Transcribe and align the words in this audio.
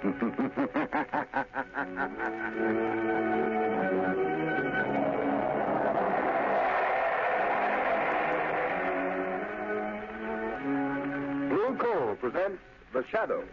Blue 0.00 0.16
Coal 11.76 12.16
presents 12.16 12.62
The 12.94 13.04
Shadow, 13.10 13.44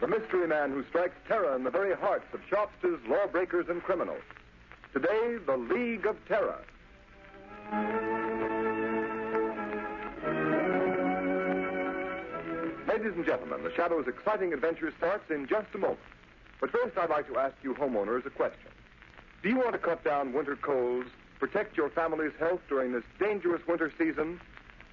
the 0.00 0.06
mystery 0.06 0.48
man 0.48 0.70
who 0.70 0.82
strikes 0.88 1.12
terror 1.28 1.54
in 1.56 1.62
the 1.62 1.70
very 1.70 1.94
hearts 1.94 2.24
of 2.32 2.40
shopsters, 2.48 2.98
lawbreakers, 3.06 3.66
and 3.68 3.82
criminals. 3.82 4.22
Today, 4.94 5.36
The 5.44 5.58
League 5.58 6.06
of 6.06 6.16
Terror. 6.26 6.64
Ladies 13.02 13.16
and 13.16 13.26
gentlemen, 13.26 13.64
The 13.64 13.74
Shadow's 13.74 14.06
exciting 14.06 14.52
adventure 14.52 14.92
starts 14.96 15.28
in 15.28 15.48
just 15.48 15.66
a 15.74 15.78
moment. 15.78 15.98
But 16.60 16.70
first, 16.70 16.96
I'd 16.96 17.10
like 17.10 17.26
to 17.32 17.36
ask 17.36 17.52
you 17.60 17.74
homeowners 17.74 18.24
a 18.26 18.30
question. 18.30 18.70
Do 19.42 19.48
you 19.48 19.56
want 19.56 19.72
to 19.72 19.78
cut 19.78 20.04
down 20.04 20.32
winter 20.32 20.54
colds, 20.54 21.08
protect 21.40 21.76
your 21.76 21.90
family's 21.90 22.30
health 22.38 22.60
during 22.68 22.92
this 22.92 23.02
dangerous 23.18 23.60
winter 23.66 23.92
season? 23.98 24.40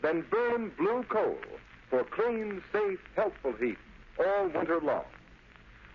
Then 0.01 0.25
burn 0.31 0.71
blue 0.75 1.03
coal 1.03 1.37
for 1.91 2.03
clean, 2.03 2.63
safe, 2.73 2.97
helpful 3.15 3.53
heat 3.53 3.77
all 4.17 4.47
winter 4.47 4.79
long. 4.81 5.05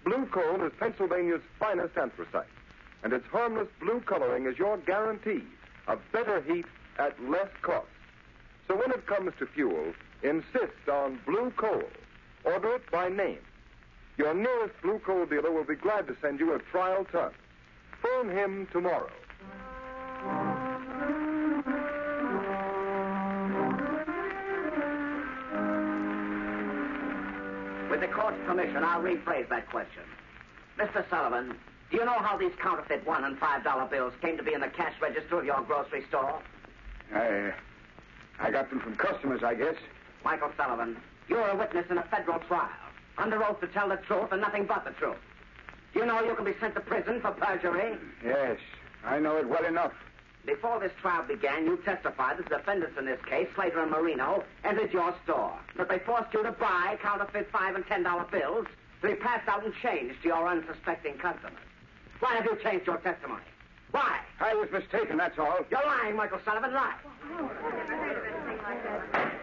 Blue 0.05 0.27
coal 0.27 0.65
is 0.65 0.73
Pennsylvania's 0.79 1.43
finest 1.59 1.99
anthracite, 1.99 2.47
and 3.03 3.13
its 3.13 3.27
harmless 3.27 3.67
blue 3.81 4.01
coloring 4.03 4.47
is 4.47 4.57
your 4.57 4.77
guarantee 4.77 5.43
of 5.89 5.99
better 6.13 6.41
heat 6.43 6.67
at 6.97 7.21
less 7.25 7.51
cost. 7.63 7.89
So 8.69 8.77
when 8.77 8.93
it 8.93 9.05
comes 9.05 9.33
to 9.41 9.47
fuel, 9.47 9.93
insist 10.23 10.89
on 10.89 11.19
blue 11.27 11.51
coal. 11.57 11.83
Order 12.45 12.77
it 12.77 12.91
by 12.91 13.09
name. 13.09 13.39
Your 14.17 14.35
nearest 14.35 14.75
blue 14.83 15.01
coal 15.01 15.27
dealer 15.27 15.51
will 15.51 15.65
be 15.65 15.75
glad 15.75 16.07
to 16.07 16.17
send 16.21 16.39
you 16.39 16.55
a 16.55 16.59
trial 16.59 17.05
ton. 17.11 17.33
Phone 18.03 18.31
him 18.31 18.69
tomorrow. 18.71 19.11
With 27.91 28.01
the 28.01 28.09
court's 28.09 28.39
permission, 28.47 28.83
I'll 28.83 29.01
rephrase 29.03 29.49
that 29.49 29.69
question. 29.71 30.03
Mr. 30.79 31.09
Sullivan, 31.09 31.57
do 31.91 31.97
you 31.97 32.05
know 32.05 32.19
how 32.19 32.37
these 32.37 32.53
counterfeit 32.61 33.07
one 33.07 33.25
and 33.25 33.39
five 33.39 33.63
dollar 33.63 33.87
bills 33.87 34.13
came 34.21 34.37
to 34.37 34.43
be 34.43 34.53
in 34.53 34.61
the 34.61 34.69
cash 34.69 34.95
register 35.01 35.39
of 35.39 35.45
your 35.45 35.61
grocery 35.63 36.05
store? 36.09 36.41
I, 37.15 37.53
I 38.41 38.51
got 38.51 38.71
them 38.71 38.81
from 38.81 38.97
customers, 38.97 39.43
I 39.45 39.55
guess. 39.55 39.77
Michael 40.25 40.51
Sullivan, 40.57 40.97
you're 41.29 41.49
a 41.49 41.57
witness 41.57 41.87
in 41.91 41.99
a 41.99 42.03
federal 42.05 42.39
trial, 42.41 42.69
under 43.19 43.43
oath 43.45 43.61
to 43.61 43.67
tell 43.69 43.89
the 43.89 43.97
truth 43.97 44.33
and 44.33 44.41
nothing 44.41 44.65
but 44.67 44.85
the 44.85 44.91
truth. 44.93 45.17
Do 45.93 46.01
you 46.01 46.07
know 46.07 46.23
you 46.23 46.35
can 46.35 46.45
be 46.45 46.55
sent 46.61 46.75
to 46.75 46.81
prison 46.81 47.21
for 47.21 47.31
perjury? 47.33 47.97
Yes, 48.25 48.59
I 49.05 49.19
know 49.19 49.37
it 49.37 49.49
well 49.49 49.65
enough. 49.65 49.93
Before 50.45 50.79
this 50.79 50.93
trial 51.01 51.23
began, 51.27 51.65
you 51.65 51.79
testified 51.85 52.39
that 52.39 52.49
the 52.49 52.57
defendants 52.57 52.99
in 52.99 53.07
this 53.07 53.21
case, 53.25 53.49
Slater 53.55 53.81
and 53.81 53.91
Marino, 53.91 54.45
entered 54.65 54.93
your 54.93 55.15
store. 55.25 55.59
That 55.79 55.89
they 55.89 56.01
forced 56.01 56.35
you 56.35 56.43
to 56.43 56.53
buy 56.53 56.99
counterfeit 57.01 57.49
five 57.51 57.77
and 57.77 57.87
ten 57.87 58.03
dollar 58.03 58.25
bills 58.25 58.67
to 59.01 59.09
be 59.09 59.15
passed 59.15 59.49
out 59.49 59.65
in 59.65 59.73
change 59.83 60.15
to 60.23 60.29
your 60.29 60.47
unsuspecting 60.47 61.15
customers. 61.15 61.55
Why 62.21 62.35
have 62.37 62.45
you 62.45 62.59
changed 62.63 62.87
your 62.87 62.99
testimony? 62.99 63.43
Why? 63.93 64.19
I 64.41 64.55
was 64.55 64.69
mistaken, 64.71 65.17
that's 65.17 65.39
all. 65.39 65.61
You're 65.71 65.85
lying, 65.87 66.17
Michael 66.17 66.41
Sullivan. 66.45 66.75
Lie. 66.75 66.95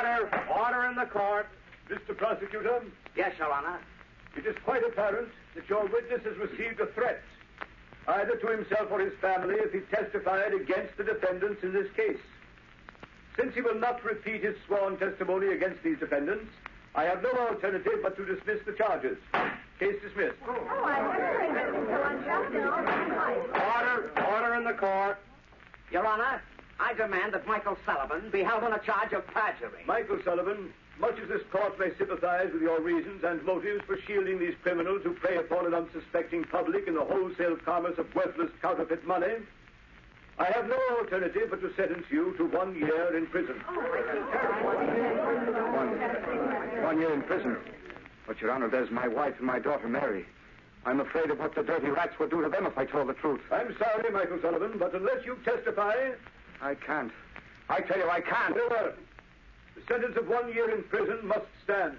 Order, 0.00 0.30
order 0.48 0.84
in 0.86 0.94
the 0.96 1.04
court. 1.06 1.46
Mr. 1.90 2.16
Prosecutor, 2.16 2.82
Yes, 3.16 3.32
Your 3.38 3.52
Honor. 3.52 3.78
it 4.36 4.46
is 4.46 4.56
quite 4.64 4.82
apparent 4.84 5.28
that 5.54 5.68
your 5.68 5.84
witness 5.88 6.22
has 6.24 6.36
received 6.38 6.80
a 6.80 6.86
threat, 6.86 7.20
either 8.08 8.36
to 8.36 8.46
himself 8.46 8.88
or 8.90 9.00
his 9.00 9.12
family, 9.20 9.56
if 9.56 9.72
he 9.72 9.80
testified 9.94 10.54
against 10.54 10.96
the 10.96 11.04
defendants 11.04 11.62
in 11.62 11.72
this 11.74 11.90
case. 11.96 12.20
Since 13.36 13.54
he 13.54 13.60
will 13.60 13.74
not 13.74 14.02
repeat 14.04 14.42
his 14.42 14.54
sworn 14.66 14.96
testimony 14.96 15.48
against 15.48 15.82
these 15.82 15.98
defendants, 15.98 16.46
I 16.94 17.04
have 17.04 17.22
no 17.22 17.30
alternative 17.32 17.98
but 18.02 18.16
to 18.16 18.24
dismiss 18.24 18.60
the 18.64 18.72
charges. 18.72 19.18
Case 19.78 19.96
dismissed. 20.00 20.36
Oh, 20.46 20.84
I'm 20.84 22.24
sorry, 22.24 22.48
Mr. 22.48 22.70
Order, 23.76 24.10
order 24.32 24.54
in 24.54 24.64
the 24.64 24.72
court. 24.74 25.18
Your 25.90 26.06
Honor, 26.06 26.40
I 26.80 26.94
demand 26.94 27.34
that 27.34 27.46
Michael 27.46 27.76
Sullivan 27.84 28.30
be 28.30 28.42
held 28.42 28.64
on 28.64 28.72
a 28.72 28.78
charge 28.78 29.12
of 29.12 29.26
perjury. 29.26 29.84
Michael 29.86 30.18
Sullivan, 30.24 30.72
much 30.98 31.18
as 31.22 31.28
this 31.28 31.42
court 31.52 31.78
may 31.78 31.90
sympathize 31.98 32.50
with 32.52 32.62
your 32.62 32.80
reasons 32.80 33.22
and 33.22 33.44
motives 33.44 33.82
for 33.86 33.98
shielding 34.06 34.38
these 34.38 34.54
criminals 34.62 35.02
who 35.04 35.12
prey 35.12 35.36
upon 35.36 35.66
an 35.66 35.74
unsuspecting 35.74 36.44
public 36.44 36.88
in 36.88 36.94
the 36.94 37.04
wholesale 37.04 37.56
commerce 37.64 37.98
of 37.98 38.12
worthless 38.14 38.50
counterfeit 38.62 39.06
money, 39.06 39.34
I 40.38 40.46
have 40.52 40.66
no 40.68 40.78
alternative 40.98 41.48
but 41.50 41.60
to 41.60 41.70
sentence 41.74 42.06
you 42.10 42.34
to 42.38 42.46
one 42.46 42.74
year 42.74 43.14
in 43.14 43.26
prison. 43.26 43.62
Oh, 43.68 43.74
one, 45.74 46.82
one 46.82 46.98
year 46.98 47.12
in 47.12 47.22
prison. 47.22 47.58
But, 48.26 48.40
Your 48.40 48.52
Honor, 48.52 48.68
there's 48.68 48.90
my 48.90 49.06
wife 49.06 49.34
and 49.36 49.46
my 49.46 49.58
daughter, 49.58 49.86
Mary. 49.86 50.24
I'm 50.86 51.00
afraid 51.00 51.30
of 51.30 51.38
what 51.38 51.54
the 51.54 51.62
dirty 51.62 51.90
rats 51.90 52.18
would 52.18 52.30
do 52.30 52.40
to 52.42 52.48
them 52.48 52.64
if 52.64 52.78
I 52.78 52.86
told 52.86 53.08
the 53.10 53.14
truth. 53.14 53.42
I'm 53.52 53.76
sorry, 53.76 54.10
Michael 54.10 54.38
Sullivan, 54.40 54.78
but 54.78 54.94
unless 54.94 55.26
you 55.26 55.36
testify, 55.44 56.12
I 56.62 56.74
can't. 56.74 57.12
I 57.68 57.80
tell 57.80 57.98
you, 57.98 58.08
I 58.08 58.20
can't. 58.20 58.54
very 58.54 58.68
well. 58.68 58.92
The 59.74 59.82
sentence 59.88 60.16
of 60.16 60.28
one 60.28 60.52
year 60.52 60.70
in 60.70 60.82
prison 60.84 61.26
must 61.26 61.46
stand. 61.64 61.96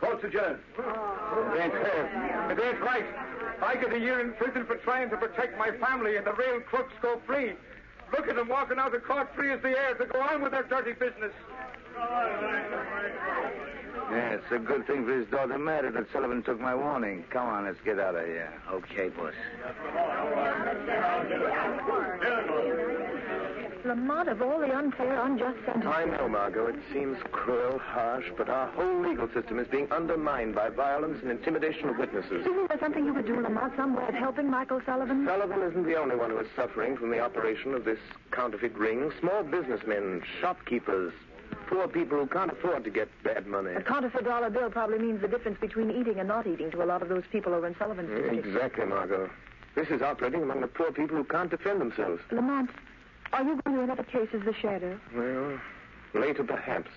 Court's 0.00 0.24
adjourned. 0.24 0.58
It 0.78 1.60
ain't 1.60 1.72
fair. 1.72 2.50
It 2.50 2.58
ain't 2.62 2.80
right. 2.80 3.06
I 3.62 3.76
get 3.76 3.92
a 3.92 3.98
year 3.98 4.20
in 4.20 4.32
prison 4.34 4.66
for 4.66 4.76
trying 4.76 5.08
to 5.10 5.16
protect 5.16 5.56
my 5.58 5.70
family, 5.72 6.16
and 6.16 6.26
the 6.26 6.32
real 6.32 6.60
crooks 6.60 6.92
go 7.00 7.20
free. 7.26 7.52
Look 8.12 8.28
at 8.28 8.36
them 8.36 8.48
walking 8.48 8.78
out 8.78 8.94
of 8.94 9.04
court 9.04 9.28
free 9.34 9.52
as 9.52 9.62
the 9.62 9.70
air 9.70 9.94
to 9.94 10.04
go 10.06 10.20
on 10.20 10.42
with 10.42 10.52
their 10.52 10.62
dirty 10.64 10.92
business. 10.92 11.32
Yeah, 14.10 14.34
it's 14.34 14.52
a 14.52 14.58
good 14.58 14.86
thing 14.86 15.04
for 15.04 15.18
his 15.18 15.26
daughter 15.28 15.58
Mary 15.58 15.90
that 15.90 16.06
Sullivan 16.12 16.42
took 16.42 16.60
my 16.60 16.74
warning. 16.74 17.24
Come 17.30 17.48
on, 17.48 17.64
let's 17.64 17.80
get 17.84 17.98
out 17.98 18.14
of 18.14 18.24
here. 18.26 18.52
Okay, 18.70 19.08
boss. 19.08 19.32
Lamont, 23.86 24.28
of 24.28 24.42
all 24.42 24.58
the 24.58 24.76
unfair, 24.76 25.24
unjust 25.24 25.58
sentences. 25.64 25.92
I 25.94 26.04
know, 26.04 26.28
Margot. 26.28 26.66
It 26.66 26.76
seems 26.92 27.18
cruel, 27.32 27.78
harsh, 27.78 28.26
but 28.36 28.48
our 28.48 28.68
whole 28.72 29.00
legal 29.00 29.28
system 29.32 29.58
is 29.58 29.68
being 29.68 29.90
undermined 29.92 30.54
by 30.54 30.68
violence 30.68 31.18
and 31.22 31.30
intimidation 31.30 31.88
of 31.88 31.96
witnesses. 31.96 32.40
Isn't 32.46 32.68
there 32.68 32.78
something 32.80 33.04
you 33.04 33.14
could 33.14 33.26
do, 33.26 33.40
Lamont, 33.40 33.74
some 33.76 33.94
way 33.94 34.06
of 34.08 34.14
helping 34.14 34.50
Michael 34.50 34.80
Sullivan? 34.84 35.24
Sullivan 35.26 35.62
isn't 35.62 35.84
the 35.84 35.96
only 35.96 36.16
one 36.16 36.30
who 36.30 36.38
is 36.38 36.48
suffering 36.56 36.96
from 36.96 37.10
the 37.10 37.20
operation 37.20 37.74
of 37.74 37.84
this 37.84 37.98
counterfeit 38.32 38.76
ring. 38.76 39.12
Small 39.20 39.42
businessmen, 39.44 40.22
shopkeepers, 40.40 41.12
poor 41.68 41.88
people 41.88 42.18
who 42.18 42.26
can't 42.26 42.52
afford 42.52 42.84
to 42.84 42.90
get 42.90 43.08
bad 43.22 43.46
money. 43.46 43.74
A 43.74 43.82
counterfeit 43.82 44.24
dollar 44.24 44.50
bill 44.50 44.70
probably 44.70 44.98
means 44.98 45.20
the 45.20 45.28
difference 45.28 45.58
between 45.60 45.90
eating 45.90 46.18
and 46.18 46.28
not 46.28 46.46
eating 46.46 46.70
to 46.72 46.82
a 46.82 46.86
lot 46.86 47.02
of 47.02 47.08
those 47.08 47.24
people 47.30 47.54
over 47.54 47.66
in 47.66 47.76
Sullivan's 47.76 48.10
mm, 48.10 48.16
district. 48.16 48.46
Exactly, 48.46 48.84
Margot. 48.84 49.30
This 49.74 49.88
is 49.88 50.02
operating 50.02 50.42
among 50.42 50.62
the 50.62 50.68
poor 50.68 50.90
people 50.90 51.16
who 51.16 51.24
can't 51.24 51.50
defend 51.50 51.80
themselves. 51.80 52.22
Lamont, 52.30 52.70
are 53.32 53.42
you 53.42 53.60
going 53.64 53.76
to 53.76 53.82
another 53.82 54.04
case 54.04 54.28
as 54.32 54.42
the 54.44 54.54
shadow? 54.54 54.98
Well, 55.14 55.58
later 56.14 56.44
perhaps. 56.44 56.90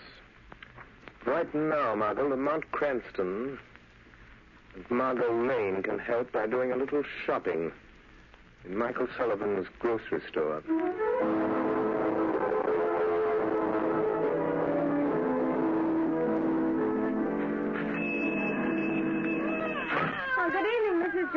Right 1.26 1.54
now, 1.54 1.96
Margot, 1.96 2.28
Lamont 2.30 2.72
Cranston 2.72 3.60
and 4.76 4.90
Margot 4.90 5.34
Lane 5.48 5.84
can 5.84 6.00
help 6.00 6.32
by 6.32 6.48
doing 6.48 6.72
a 6.72 6.76
little 6.76 7.04
shopping 7.26 7.72
in 8.66 8.78
Michael 8.78 9.08
Sullivan's 9.18 9.68
grocery 9.80 10.22
store. 10.30 10.62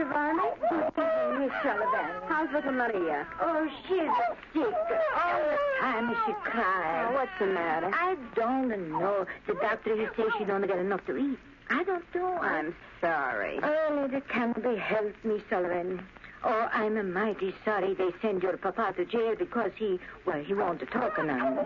Miss 0.09 1.53
Sullivan. 1.63 2.11
How's 2.29 2.51
little 2.53 2.73
Maria? 2.73 3.27
Oh, 3.41 3.69
she's 3.87 4.11
sick. 4.53 4.75
All 5.15 5.41
the 5.41 5.57
time 5.81 6.17
she 6.27 6.33
cries. 6.43 7.07
Oh, 7.09 7.15
what's 7.15 7.31
the 7.39 7.47
matter? 7.47 7.91
I 7.95 8.17
don't 8.35 8.91
know. 8.91 9.27
The 9.47 9.55
doctor 9.55 9.95
he 9.97 10.07
says 10.17 10.33
she 10.39 10.45
don't 10.45 10.67
get 10.67 10.79
enough 10.79 11.05
to 11.07 11.17
eat. 11.17 11.39
I 11.71 11.85
don't 11.85 12.05
know. 12.15 12.37
I'm 12.39 12.75
sorry. 13.01 13.61
Oh, 13.63 13.89
Only 13.91 14.17
it 14.17 14.29
can 14.29 14.53
be 14.55 14.77
helped, 14.77 15.25
Miss 15.25 15.43
Sullivan. 15.49 16.05
Oh, 16.45 16.69
I'm 16.73 17.13
mighty 17.13 17.55
sorry 17.65 17.95
they 17.95 18.11
send 18.21 18.43
your 18.43 18.57
papa 18.57 18.95
to 18.97 19.05
jail 19.05 19.37
because 19.39 19.71
he, 19.77 20.01
well, 20.27 20.43
he 20.43 20.55
won't 20.55 20.81
talk 20.91 21.25
now. 21.25 21.65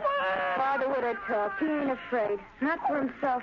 Father 0.56 0.88
would 0.88 1.02
have 1.04 1.16
talked. 1.26 1.60
He 1.60 1.66
ain't 1.66 1.90
afraid. 1.90 2.38
Not 2.60 2.80
for 2.86 2.98
himself. 2.98 3.42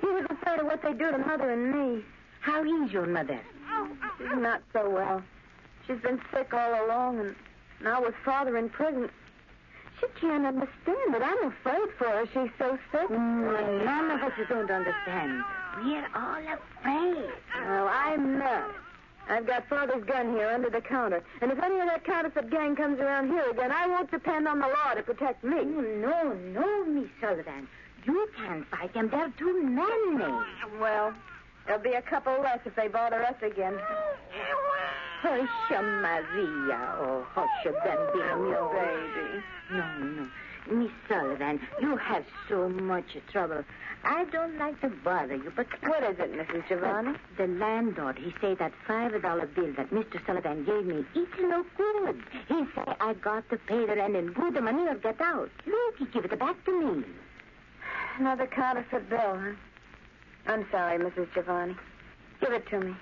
He 0.00 0.06
was 0.06 0.26
afraid 0.30 0.60
of 0.60 0.66
what 0.66 0.80
they 0.82 0.92
do 0.92 1.10
to 1.10 1.18
Mother 1.18 1.50
and 1.50 1.72
me. 1.96 2.04
How 2.40 2.62
is 2.62 2.92
your 2.92 3.06
mother? 3.06 3.40
She's 4.18 4.38
not 4.38 4.62
so 4.72 4.88
well. 4.90 5.22
She's 5.86 6.00
been 6.00 6.20
sick 6.32 6.52
all 6.52 6.86
along, 6.86 7.20
and 7.20 7.34
now 7.82 8.02
with 8.02 8.14
Father 8.24 8.56
in 8.56 8.68
prison. 8.68 9.08
She 10.00 10.06
can't 10.20 10.46
understand 10.46 11.14
it. 11.14 11.22
I'm 11.22 11.48
afraid 11.48 11.88
for 11.98 12.04
her. 12.04 12.24
She's 12.26 12.50
so 12.58 12.78
sick. 12.92 13.08
Mm, 13.08 13.84
none 13.84 14.10
of 14.12 14.22
us 14.22 14.32
don't 14.48 14.70
understand. 14.70 15.42
We're 15.82 16.06
all 16.14 16.38
afraid. 16.38 17.30
Well, 17.66 17.88
I'm 17.88 18.38
not. 18.38 18.70
I've 19.28 19.46
got 19.46 19.68
Father's 19.68 20.04
gun 20.04 20.30
here 20.30 20.48
under 20.48 20.70
the 20.70 20.80
counter. 20.80 21.22
And 21.40 21.52
if 21.52 21.62
any 21.62 21.80
of 21.80 21.86
that 21.86 22.04
counterfeit 22.04 22.48
gang 22.50 22.76
comes 22.76 22.98
around 22.98 23.28
here 23.28 23.50
again, 23.50 23.70
I 23.70 23.86
won't 23.86 24.10
depend 24.10 24.48
on 24.48 24.58
the 24.60 24.68
law 24.68 24.94
to 24.94 25.02
protect 25.02 25.44
me. 25.44 25.58
Oh, 25.58 25.62
no, 25.64 26.32
no, 26.32 26.84
Miss 26.86 27.10
Sullivan. 27.20 27.68
You 28.06 28.28
can't 28.36 28.66
fight 28.68 28.94
them. 28.94 29.08
They're 29.10 29.32
too 29.38 29.62
many. 29.62 30.32
Well, 30.80 31.12
there'll 31.68 31.82
be 31.82 31.92
a 31.92 32.02
couple 32.02 32.32
less 32.40 32.58
if 32.64 32.74
they 32.74 32.88
bother 32.88 33.22
us 33.22 33.36
again. 33.42 33.78
Hush, 35.20 35.48
Maria. 35.70 36.96
Oh, 37.00 37.26
hush, 37.32 37.48
oh, 37.66 37.72
Bambino. 37.84 38.70
Baby. 38.72 39.44
No, 39.70 39.98
no. 39.98 40.28
Miss 40.70 40.90
Sullivan, 41.08 41.60
you 41.80 41.96
have 41.96 42.24
so 42.48 42.68
much 42.68 43.16
trouble. 43.32 43.64
I 44.04 44.24
don't 44.26 44.58
like 44.58 44.80
to 44.82 44.88
bother 44.88 45.36
you, 45.36 45.52
but... 45.56 45.66
What 45.82 46.02
is 46.04 46.18
it, 46.18 46.32
Mrs. 46.32 46.68
Giovanni? 46.68 47.18
The 47.36 47.46
landlord, 47.46 48.18
he 48.18 48.32
say 48.40 48.54
that 48.54 48.72
$5 48.86 49.54
bill 49.54 49.72
that 49.76 49.90
Mr. 49.90 50.24
Sullivan 50.26 50.64
gave 50.64 50.84
me, 50.84 51.04
it's 51.14 51.32
no 51.40 51.64
good. 51.76 52.22
He 52.48 52.64
say 52.74 52.94
I 53.00 53.14
got 53.14 53.48
to 53.50 53.56
pay 53.56 53.86
the 53.86 53.96
rent 53.96 54.14
and 54.14 54.34
good 54.34 54.54
the 54.54 54.60
money 54.60 54.86
or 54.86 54.94
get 54.94 55.20
out. 55.20 55.50
Look, 55.66 55.98
he 55.98 56.04
give 56.06 56.24
it 56.24 56.38
back 56.38 56.62
to 56.66 56.80
me. 56.80 57.04
Another 58.18 58.46
counterfeit 58.46 59.08
bill, 59.08 59.18
huh? 59.38 59.52
I'm 60.48 60.66
sorry, 60.70 60.98
Mrs. 60.98 61.32
Giovanni. 61.34 61.76
Give 62.40 62.52
it 62.52 62.66
to 62.70 62.80
me. 62.80 62.94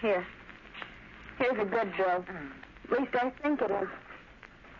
Here. 0.00 0.24
Here's 1.38 1.58
a 1.58 1.64
good 1.64 1.92
bill. 1.96 2.24
At 2.84 3.00
least 3.00 3.14
I 3.16 3.30
think 3.42 3.60
it 3.60 3.70
is. 3.70 3.88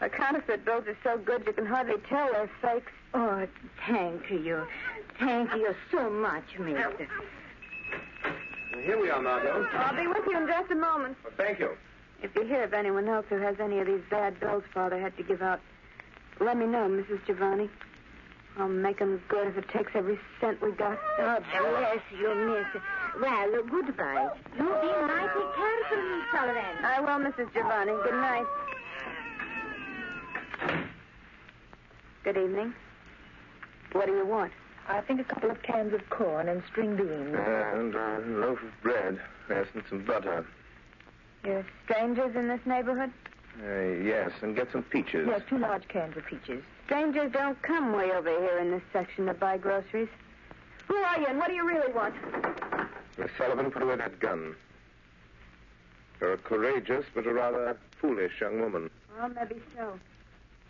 The 0.01 0.09
counterfeit 0.09 0.65
bills 0.65 0.85
are 0.87 0.97
so 1.03 1.19
good 1.19 1.43
you 1.47 1.53
can 1.53 1.67
hardly 1.67 1.97
tell 2.09 2.31
they're 2.33 2.51
fakes. 2.63 2.93
Oh, 3.15 3.47
thank 3.89 4.31
you. 4.31 4.67
Thank 5.19 5.53
you 5.55 5.75
so 5.91 6.09
much, 6.09 6.45
mister. 6.59 7.09
Here 8.85 9.01
we 9.01 9.11
are, 9.11 9.21
Margot. 9.21 9.67
I'll 9.73 9.97
be 9.97 10.07
with 10.07 10.25
you 10.27 10.39
in 10.39 10.47
just 10.47 10.71
a 10.71 10.75
moment. 10.77 11.17
Well, 11.25 11.33
thank 11.37 11.59
you. 11.59 11.71
If 12.23 12.35
you 12.37 12.45
hear 12.45 12.63
of 12.63 12.75
anyone 12.75 13.09
else 13.09 13.27
who 13.29 13.39
has 13.39 13.57
any 13.59 13.81
of 13.81 13.87
these 13.87 14.03
bad 14.11 14.39
bills 14.39 14.63
Father 14.73 15.01
had 15.01 15.17
to 15.17 15.23
give 15.23 15.43
out, 15.43 15.61
let 16.41 16.57
me 16.57 16.67
know, 16.67 16.89
Mrs. 16.89 17.27
Giovanni. 17.27 17.69
I'll 18.59 18.69
make 18.69 19.01
'em 19.03 19.23
good 19.29 19.49
if 19.49 19.59
it 19.59 19.69
takes 19.69 19.93
every 19.95 20.19
cent 20.41 20.61
we 20.63 20.73
got. 20.73 20.99
Oh, 21.19 21.39
bless 21.61 22.01
you, 22.11 22.35
miss. 22.35 22.83
Well, 23.21 23.55
uh, 23.55 23.63
goodbye. 23.63 24.31
You 24.57 24.65
be 24.65 25.07
mighty 25.07 25.45
careful, 25.57 26.03
Miss 26.03 26.31
Sullivan. 26.33 26.85
I 26.85 27.01
will, 27.01 27.19
Mrs. 27.19 27.53
Giovanni. 27.53 27.93
Good 28.03 28.15
night. 28.15 28.47
Good 32.25 32.37
evening. 32.39 32.75
What 33.93 34.07
do 34.07 34.13
you 34.13 34.25
want? 34.27 34.53
I 34.89 35.01
think 35.03 35.21
a 35.21 35.25
couple 35.25 35.51
of 35.51 35.63
cans 35.63 35.93
of 35.93 36.09
corn 36.11 36.49
and 36.49 36.63
string 36.71 36.97
beans. 36.97 37.35
And 37.35 37.95
a 37.95 38.19
loaf 38.27 38.63
of 38.63 38.83
bread. 38.83 39.21
Yes, 39.51 39.67
and 39.75 39.83
some 39.89 40.05
butter. 40.05 40.47
You're 41.45 41.65
strangers 41.85 42.35
in 42.35 42.49
this 42.49 42.61
neighborhood? 42.67 43.13
Uh, 43.65 43.81
yes, 44.03 44.31
and 44.43 44.55
get 44.55 44.71
some 44.71 44.83
peaches. 44.83 45.27
Yes, 45.29 45.41
two 45.49 45.59
large 45.59 45.89
cans 45.89 46.17
of 46.17 46.27
peaches. 46.27 46.63
Strangers 46.85 47.33
don't 47.33 47.61
come 47.63 47.93
way 47.93 48.13
over 48.13 48.29
here 48.29 48.59
in 48.59 48.71
this 48.71 48.83
section 48.93 49.27
to 49.27 49.35
buy 49.35 49.57
groceries. 49.57 50.09
Who 50.89 50.97
are 50.97 51.19
you 51.19 51.27
and 51.27 51.39
what 51.39 51.49
do 51.49 51.55
you 51.55 51.67
really 51.67 51.93
want? 51.93 52.15
Miss 53.19 53.31
Sullivan, 53.39 53.71
put 53.71 53.83
away 53.83 53.97
that 53.97 54.21
gun. 54.21 54.55
You're 56.21 56.35
a 56.35 56.39
courageous 56.39 57.05
but 57.15 57.27
a 57.27 57.33
rather 57.33 57.77
foolish 58.01 58.41
young 58.41 58.61
woman. 58.61 58.91
Well, 59.19 59.31
maybe 59.31 59.61
so. 59.75 59.99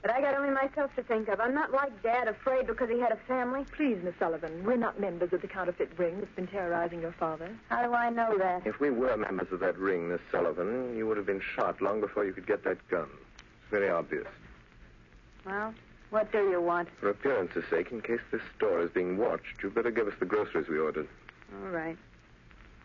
But 0.07 0.15
I 0.15 0.21
got 0.21 0.37
only 0.37 0.51
myself 0.51 0.95
to 0.95 1.03
think 1.03 1.27
of. 1.27 1.41
I'm 1.41 1.53
not 1.53 1.73
like 1.73 2.01
Dad, 2.01 2.29
afraid 2.29 2.69
because 2.69 2.89
he 2.89 3.01
had 3.01 3.11
a 3.11 3.19
family. 3.27 3.67
Please, 3.77 3.99
Miss 4.05 4.15
Sullivan, 4.21 4.63
we're 4.63 4.77
not 4.77 5.01
members 5.01 5.33
of 5.33 5.43
the 5.43 5.49
counterfeit 5.49 5.91
ring 5.99 6.21
that's 6.21 6.33
been 6.37 6.47
terrorizing 6.47 7.01
your 7.01 7.11
father. 7.11 7.51
How 7.71 7.85
do 7.85 7.93
I 7.93 8.09
know 8.11 8.39
that? 8.39 8.65
If 8.65 8.79
we 8.79 8.91
were 8.91 9.17
members 9.17 9.49
of 9.51 9.59
that 9.59 9.77
ring, 9.77 10.09
Miss 10.09 10.21
Sullivan, 10.31 10.97
you 10.97 11.09
would 11.09 11.17
have 11.17 11.27
been 11.27 11.41
shot 11.41 11.83
long 11.83 12.01
before 12.01 12.25
you 12.25 12.33
could 12.33 12.47
get 12.47 12.63
that 12.63 12.79
gun. 12.87 13.09
It's 13.11 13.69
very 13.73 13.89
obvious. 13.89 14.29
Well, 15.45 15.75
what 16.11 16.31
do 16.31 16.51
you 16.51 16.61
want? 16.61 16.89
For 17.01 17.09
appearance's 17.09 17.65
sake, 17.69 17.91
in 17.91 18.01
case 18.01 18.21
this 18.31 18.43
store 18.57 18.83
is 18.83 18.93
being 18.93 19.17
watched, 19.17 19.61
you'd 19.61 19.75
better 19.75 19.91
give 19.91 20.07
us 20.07 20.15
the 20.21 20.27
groceries 20.27 20.69
we 20.69 20.79
ordered. 20.79 21.09
All 21.65 21.71
right. 21.71 21.99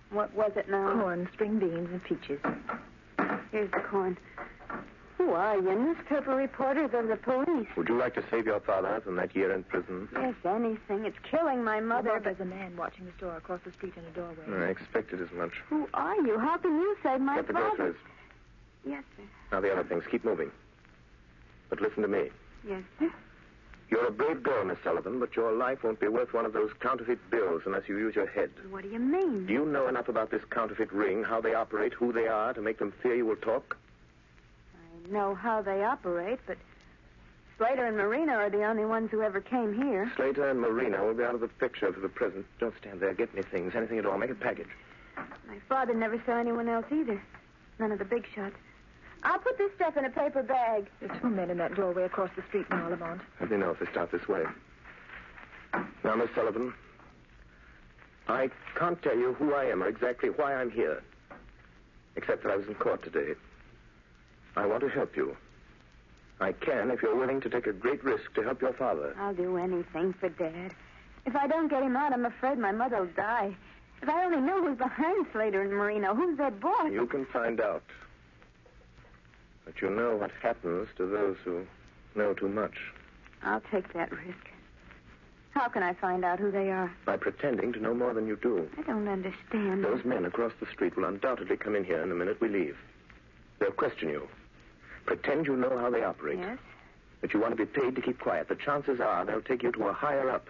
What 0.10 0.34
was 0.34 0.54
it 0.56 0.72
now? 0.72 1.00
Corn, 1.00 1.30
string 1.36 1.60
beans, 1.60 1.88
and 1.92 2.04
peaches. 2.04 2.40
Here's 3.52 3.70
the 3.70 3.82
corn. 3.92 4.18
Who 5.22 5.34
are 5.34 5.56
you? 5.56 5.76
Newspaper 5.76 6.36
reporters 6.36 6.90
of 6.96 7.08
the 7.08 7.16
police? 7.16 7.68
Would 7.78 7.88
you 7.90 7.96
like 7.96 8.16
to 8.16 8.24
save 8.32 8.48
your 8.48 8.60
father 8.60 9.00
from 9.06 9.18
that 9.18 9.36
year 9.36 9.52
in 9.54 9.62
prison? 9.64 10.10
Yes, 10.14 10.34
anything. 10.44 11.06
It's 11.06 11.18
killing 11.30 11.64
my 11.64 11.80
mother, 11.80 12.10
Well, 12.10 12.20
but 12.24 12.24
there's 12.24 12.40
a 12.40 12.46
man 12.46 12.76
watching 12.76 13.06
the 13.06 13.12
store 13.18 13.38
across 13.38 13.60
the 13.64 13.72
street 13.72 13.94
in 13.96 14.04
a 14.04 14.10
doorway. 14.16 14.66
I 14.66 14.70
expected 14.72 15.22
as 15.22 15.32
much. 15.32 15.52
who 15.70 15.88
are 15.94 16.16
you? 16.26 16.40
How 16.40 16.58
can 16.58 16.72
you 16.72 16.98
save 17.04 17.22
my 17.22 17.36
Get 17.36 17.48
the 17.48 17.54
father? 17.54 17.76
groceries. 17.76 17.96
Yes, 18.84 19.04
sir. 19.16 19.24
Now, 19.52 19.60
the 19.62 19.72
other 19.72 19.84
things. 19.84 20.04
Keep 20.10 20.26
moving. 20.26 20.50
But 21.70 21.82
listen 21.82 22.02
to 22.02 22.08
me. 22.08 22.30
Yes, 22.68 22.82
sir. 22.98 23.14
You're 23.92 24.08
a 24.08 24.12
brave 24.12 24.42
girl, 24.42 24.66
Miss 24.66 24.80
Sullivan, 24.84 25.20
but 25.20 25.36
your 25.36 25.52
life 25.52 25.84
won't 25.84 26.00
be 26.00 26.08
worth 26.08 26.34
one 26.34 26.46
of 26.48 26.54
those 26.54 26.72
counterfeit 26.80 27.20
bills 27.30 27.62
unless 27.68 27.88
you 27.88 27.96
use 28.00 28.16
your 28.16 28.26
head. 28.28 28.50
What 28.72 28.82
do 28.82 28.90
you 28.90 28.98
mean? 29.00 29.46
Do 29.46 29.54
you 29.54 29.66
know 29.68 29.88
enough 29.88 30.10
about 30.10 30.32
this 30.32 30.42
counterfeit 30.50 30.92
ring, 30.92 31.24
how 31.24 31.42
they 31.42 31.54
operate, 31.54 31.94
who 31.94 32.12
they 32.12 32.26
are, 32.28 32.54
to 32.54 32.62
make 32.62 32.80
them 32.80 32.92
fear 33.04 33.14
you 33.14 33.28
will 33.28 33.36
talk? 33.36 33.78
I 35.08 35.12
know 35.12 35.36
how 35.36 35.62
they 35.62 35.84
operate, 35.84 36.40
but 36.46 36.58
Slater 37.58 37.86
and 37.86 37.98
Marino 37.98 38.34
are 38.34 38.50
the 38.50 38.64
only 38.64 38.86
ones 38.86 39.12
who 39.12 39.22
ever 39.22 39.42
came 39.42 39.74
here. 39.74 40.12
Slater 40.16 40.50
and 40.50 40.60
Marino 40.60 41.08
will 41.08 41.14
be 41.14 41.24
out 41.24 41.36
of 41.36 41.42
the 41.42 41.48
picture 41.48 41.92
for 41.92 42.00
the 42.00 42.10
present. 42.10 42.46
Don't 42.60 42.74
stand 42.80 43.00
there. 43.00 43.14
Get 43.14 43.34
me 43.36 43.42
things, 43.42 43.74
anything 43.76 44.00
at 44.00 44.06
all. 44.06 44.18
Make 44.18 44.32
a 44.32 44.36
package. 44.36 44.70
My 45.16 45.58
father 45.70 45.94
never 45.94 46.22
saw 46.26 46.38
anyone 46.38 46.68
else 46.68 46.86
either. 46.92 47.22
None 47.80 47.92
of 47.92 48.00
the 48.00 48.06
big 48.06 48.26
shots. 48.34 48.56
I'll 49.24 49.40
put 49.40 49.58
this 49.58 49.72
stuff 49.76 49.98
in 49.98 50.06
a 50.06 50.10
paper 50.10 50.42
bag. 50.42 50.88
There's 51.00 51.22
two 51.22 51.30
men 51.30 51.52
in 51.52 51.58
that 51.58 51.76
doorway 51.76 52.04
across 52.04 52.32
the 52.36 52.42
street 52.48 52.68
now, 52.72 52.90
Lamont. 52.90 53.22
Let 53.40 53.52
me 53.52 53.58
know 53.58 53.72
if 53.72 53.80
they 53.80 53.86
start 53.92 54.12
this 54.12 54.28
way. 54.28 54.44
Now, 56.04 56.16
Miss 56.16 56.30
Sullivan, 56.34 56.74
I 58.28 58.50
can't 58.76 59.02
tell 59.04 59.16
you 59.16 59.34
who 59.34 59.54
I 59.54 59.66
am 59.66 59.84
or 59.84 59.88
exactly 59.88 60.30
why 60.30 60.56
I'm 60.56 60.72
here, 60.72 61.04
except 62.16 62.44
that 62.44 62.52
I 62.52 62.56
was 62.56 62.68
in 62.68 62.76
court 62.76 63.04
today. 63.04 63.36
I 64.56 64.66
want 64.66 64.82
to 64.82 64.90
help 64.90 65.16
you. 65.16 65.36
I 66.40 66.52
can 66.54 66.90
if 66.92 67.02
you're 67.02 67.16
willing 67.16 67.40
to 67.42 67.50
take 67.50 67.68
a 67.68 67.74
great 67.74 68.04
risk 68.04 68.34
to 68.34 68.42
help 68.42 68.62
your 68.62 68.74
father. 68.74 69.16
I'll 69.20 69.34
do 69.34 69.58
anything 69.58 70.14
for 70.14 70.30
Dad. 70.30 70.74
If 71.26 71.36
I 71.36 71.48
don't 71.48 71.68
get 71.68 71.84
him 71.84 71.96
out, 71.96 72.14
I'm 72.14 72.26
afraid 72.26 72.58
my 72.58 72.72
mother'll 72.72 73.06
die. 73.16 73.56
If 74.02 74.10
I 74.10 74.26
only 74.26 74.42
knew 74.42 74.68
who's 74.68 74.78
behind 74.78 75.28
Slater 75.32 75.62
and 75.62 75.72
Marino, 75.72 76.16
who's 76.16 76.38
their 76.38 76.50
boss. 76.50 76.92
You 76.92 77.06
can 77.06 77.26
find 77.26 77.62
out. 77.62 77.84
But 79.66 79.80
you 79.82 79.92
know 79.92 80.16
what 80.16 80.32
happens 80.42 80.88
to 80.98 81.06
those 81.06 81.38
who 81.46 81.66
know 82.16 82.34
too 82.34 82.50
much 82.50 82.76
I'll 83.44 83.62
take 83.72 83.92
that 83.94 84.12
risk. 84.12 84.50
How 85.52 85.68
can 85.68 85.84
I 85.84 85.94
find 85.94 86.24
out 86.24 86.40
who 86.40 86.52
they 86.52 86.70
are? 86.72 86.92
by 87.06 87.18
pretending 87.18 87.74
to 87.74 87.80
know 87.80 87.94
more 87.94 88.14
than 88.14 88.28
you 88.28 88.36
do. 88.38 88.70
I 88.78 88.84
don't 88.84 89.08
understand. 89.08 89.84
Those 89.84 90.06
men 90.06 90.26
across 90.26 90.54
the 90.60 90.66
street 90.68 90.96
will 90.96 91.06
undoubtedly 91.06 91.58
come 91.58 91.76
in 91.76 91.84
here 91.84 92.02
in 92.02 92.10
the 92.10 92.16
minute 92.16 92.40
we 92.40 92.48
leave. 92.50 92.78
They'll 93.60 93.72
question 93.72 94.10
you. 94.10 94.28
Pretend 95.06 95.46
you 95.48 95.56
know 95.56 95.78
how 95.78 95.90
they 95.90 96.04
operate. 96.04 96.40
Yes? 96.40 96.58
That 97.22 97.34
you 97.34 97.40
want 97.40 97.56
to 97.56 97.66
be 97.66 97.66
paid 97.66 97.96
to 97.96 98.02
keep 98.02 98.20
quiet. 98.20 98.48
The 98.48 98.56
chances 98.56 99.00
are 99.00 99.26
they'll 99.26 99.42
take 99.42 99.64
you 99.64 99.72
to 99.72 99.88
a 99.88 99.94
higher 99.94 100.30
up. 100.30 100.48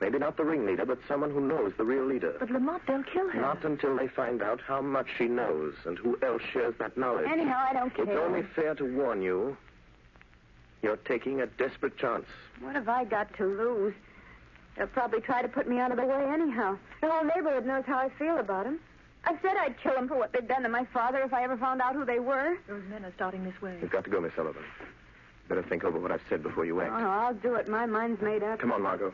Maybe 0.00 0.18
not 0.18 0.36
the 0.36 0.44
ringleader, 0.44 0.84
but 0.84 0.98
someone 1.06 1.30
who 1.30 1.40
knows 1.40 1.72
the 1.76 1.84
real 1.84 2.04
leader. 2.04 2.34
But 2.40 2.50
Lamont, 2.50 2.82
they'll 2.88 3.04
kill 3.04 3.28
her. 3.28 3.40
Not 3.40 3.64
until 3.64 3.96
they 3.96 4.08
find 4.08 4.42
out 4.42 4.60
how 4.60 4.80
much 4.80 5.06
she 5.16 5.26
knows 5.26 5.74
and 5.84 5.96
who 5.96 6.18
else 6.22 6.42
shares 6.52 6.74
that 6.78 6.96
knowledge. 6.96 7.28
Anyhow, 7.30 7.66
I 7.70 7.72
don't 7.72 7.94
care. 7.94 8.06
It's 8.06 8.18
only 8.18 8.42
fair 8.42 8.74
to 8.74 8.84
warn 8.96 9.22
you. 9.22 9.56
You're 10.82 10.96
taking 10.96 11.40
a 11.40 11.46
desperate 11.46 11.96
chance. 11.98 12.26
What 12.60 12.74
have 12.74 12.88
I 12.88 13.04
got 13.04 13.32
to 13.36 13.44
lose? 13.44 13.94
They'll 14.76 14.88
probably 14.88 15.20
try 15.20 15.42
to 15.42 15.48
put 15.48 15.68
me 15.68 15.78
out 15.78 15.92
of 15.92 15.98
the 15.98 16.04
way 16.04 16.24
anyhow. 16.32 16.76
The 17.00 17.08
whole 17.08 17.24
neighborhood 17.24 17.64
knows 17.64 17.84
how 17.86 17.98
I 17.98 18.08
feel 18.18 18.38
about 18.38 18.66
him. 18.66 18.80
I 19.24 19.36
said 19.40 19.56
I'd 19.56 19.80
kill 19.80 19.94
them 19.94 20.08
for 20.08 20.16
what 20.18 20.32
they'd 20.32 20.48
done 20.48 20.62
to 20.62 20.68
my 20.68 20.84
father 20.92 21.18
if 21.20 21.32
I 21.32 21.44
ever 21.44 21.56
found 21.56 21.80
out 21.80 21.94
who 21.94 22.04
they 22.04 22.18
were. 22.18 22.56
Those 22.68 22.82
men 22.90 23.04
are 23.04 23.12
starting 23.14 23.44
this 23.44 23.60
way. 23.62 23.76
You've 23.80 23.90
got 23.92 24.04
to 24.04 24.10
go, 24.10 24.20
Miss 24.20 24.32
Sullivan. 24.34 24.62
Better 25.48 25.62
think 25.62 25.84
over 25.84 25.98
what 25.98 26.10
I've 26.10 26.22
said 26.28 26.42
before 26.42 26.64
you 26.64 26.80
Oh, 26.80 26.84
act. 26.84 26.92
no, 27.00 27.08
I'll 27.08 27.34
do 27.34 27.54
it. 27.54 27.68
My 27.68 27.86
mind's 27.86 28.20
made 28.22 28.42
up. 28.42 28.58
Come 28.58 28.72
on, 28.72 28.82
Margot. 28.82 29.12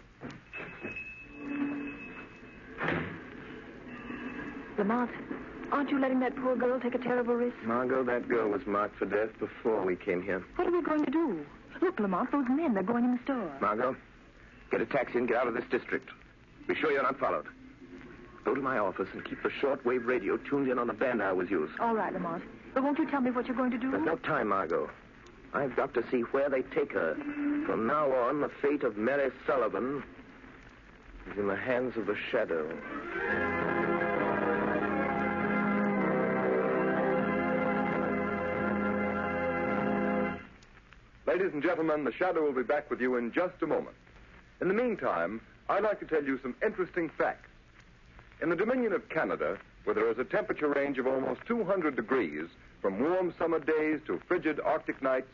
Lamont, 4.78 5.10
aren't 5.72 5.90
you 5.90 5.98
letting 5.98 6.20
that 6.20 6.36
poor 6.36 6.54
girl 6.56 6.78
take 6.80 6.94
a 6.94 6.98
terrible 6.98 7.34
risk? 7.34 7.56
Margot, 7.64 8.04
that 8.04 8.28
girl 8.28 8.48
was 8.48 8.64
marked 8.66 8.96
for 8.96 9.06
death 9.06 9.30
before 9.38 9.82
we 9.84 9.96
came 9.96 10.22
here. 10.22 10.42
What 10.56 10.68
are 10.68 10.70
we 10.70 10.82
going 10.82 11.04
to 11.04 11.10
do? 11.10 11.44
Look, 11.82 11.98
Lamont, 12.00 12.30
those 12.32 12.46
men, 12.48 12.74
they're 12.74 12.82
going 12.82 13.04
in 13.04 13.12
the 13.16 13.22
store. 13.24 13.50
Margot, 13.60 13.96
get 14.70 14.80
a 14.80 14.86
taxi 14.86 15.18
and 15.18 15.26
get 15.28 15.36
out 15.36 15.48
of 15.48 15.54
this 15.54 15.64
district. 15.70 16.08
Be 16.66 16.74
sure 16.74 16.92
you're 16.92 17.02
not 17.02 17.18
followed. 17.18 17.46
Go 18.48 18.54
to 18.54 18.62
my 18.62 18.78
office 18.78 19.08
and 19.12 19.22
keep 19.26 19.42
the 19.42 19.50
shortwave 19.50 20.06
radio 20.06 20.38
tuned 20.38 20.70
in 20.70 20.78
on 20.78 20.86
the 20.86 20.94
band 20.94 21.22
I 21.22 21.32
was 21.32 21.50
used. 21.50 21.78
All 21.80 21.94
right, 21.94 22.10
Lamont. 22.10 22.42
But 22.72 22.82
won't 22.82 22.98
you 22.98 23.06
tell 23.10 23.20
me 23.20 23.30
what 23.30 23.46
you're 23.46 23.54
going 23.54 23.70
to 23.72 23.76
do? 23.76 23.90
There's 23.90 24.06
no 24.06 24.16
time, 24.16 24.48
Margot. 24.48 24.88
I've 25.52 25.76
got 25.76 25.92
to 25.92 26.04
see 26.10 26.20
where 26.20 26.48
they 26.48 26.62
take 26.62 26.92
her. 26.92 27.14
From 27.66 27.86
now 27.86 28.10
on, 28.10 28.40
the 28.40 28.48
fate 28.62 28.84
of 28.84 28.96
Mary 28.96 29.30
Sullivan 29.46 30.02
is 31.30 31.36
in 31.36 31.46
the 31.46 31.56
hands 31.56 31.94
of 31.98 32.06
the 32.06 32.16
shadow. 32.30 32.64
Ladies 41.26 41.52
and 41.52 41.62
gentlemen, 41.62 42.04
the 42.04 42.12
Shadow 42.12 42.44
will 42.44 42.54
be 42.54 42.62
back 42.62 42.88
with 42.88 43.02
you 43.02 43.16
in 43.16 43.30
just 43.30 43.60
a 43.60 43.66
moment. 43.66 43.96
In 44.62 44.68
the 44.68 44.74
meantime, 44.74 45.42
I'd 45.68 45.82
like 45.82 46.00
to 46.00 46.06
tell 46.06 46.24
you 46.24 46.40
some 46.42 46.54
interesting 46.64 47.10
facts. 47.10 47.47
In 48.40 48.50
the 48.50 48.56
Dominion 48.56 48.92
of 48.92 49.08
Canada, 49.08 49.58
where 49.82 49.94
there 49.94 50.10
is 50.10 50.18
a 50.18 50.24
temperature 50.24 50.68
range 50.68 50.96
of 50.98 51.08
almost 51.08 51.40
200 51.46 51.96
degrees, 51.96 52.48
from 52.80 53.00
warm 53.00 53.34
summer 53.36 53.58
days 53.58 54.00
to 54.06 54.20
frigid 54.28 54.60
Arctic 54.60 55.02
nights, 55.02 55.30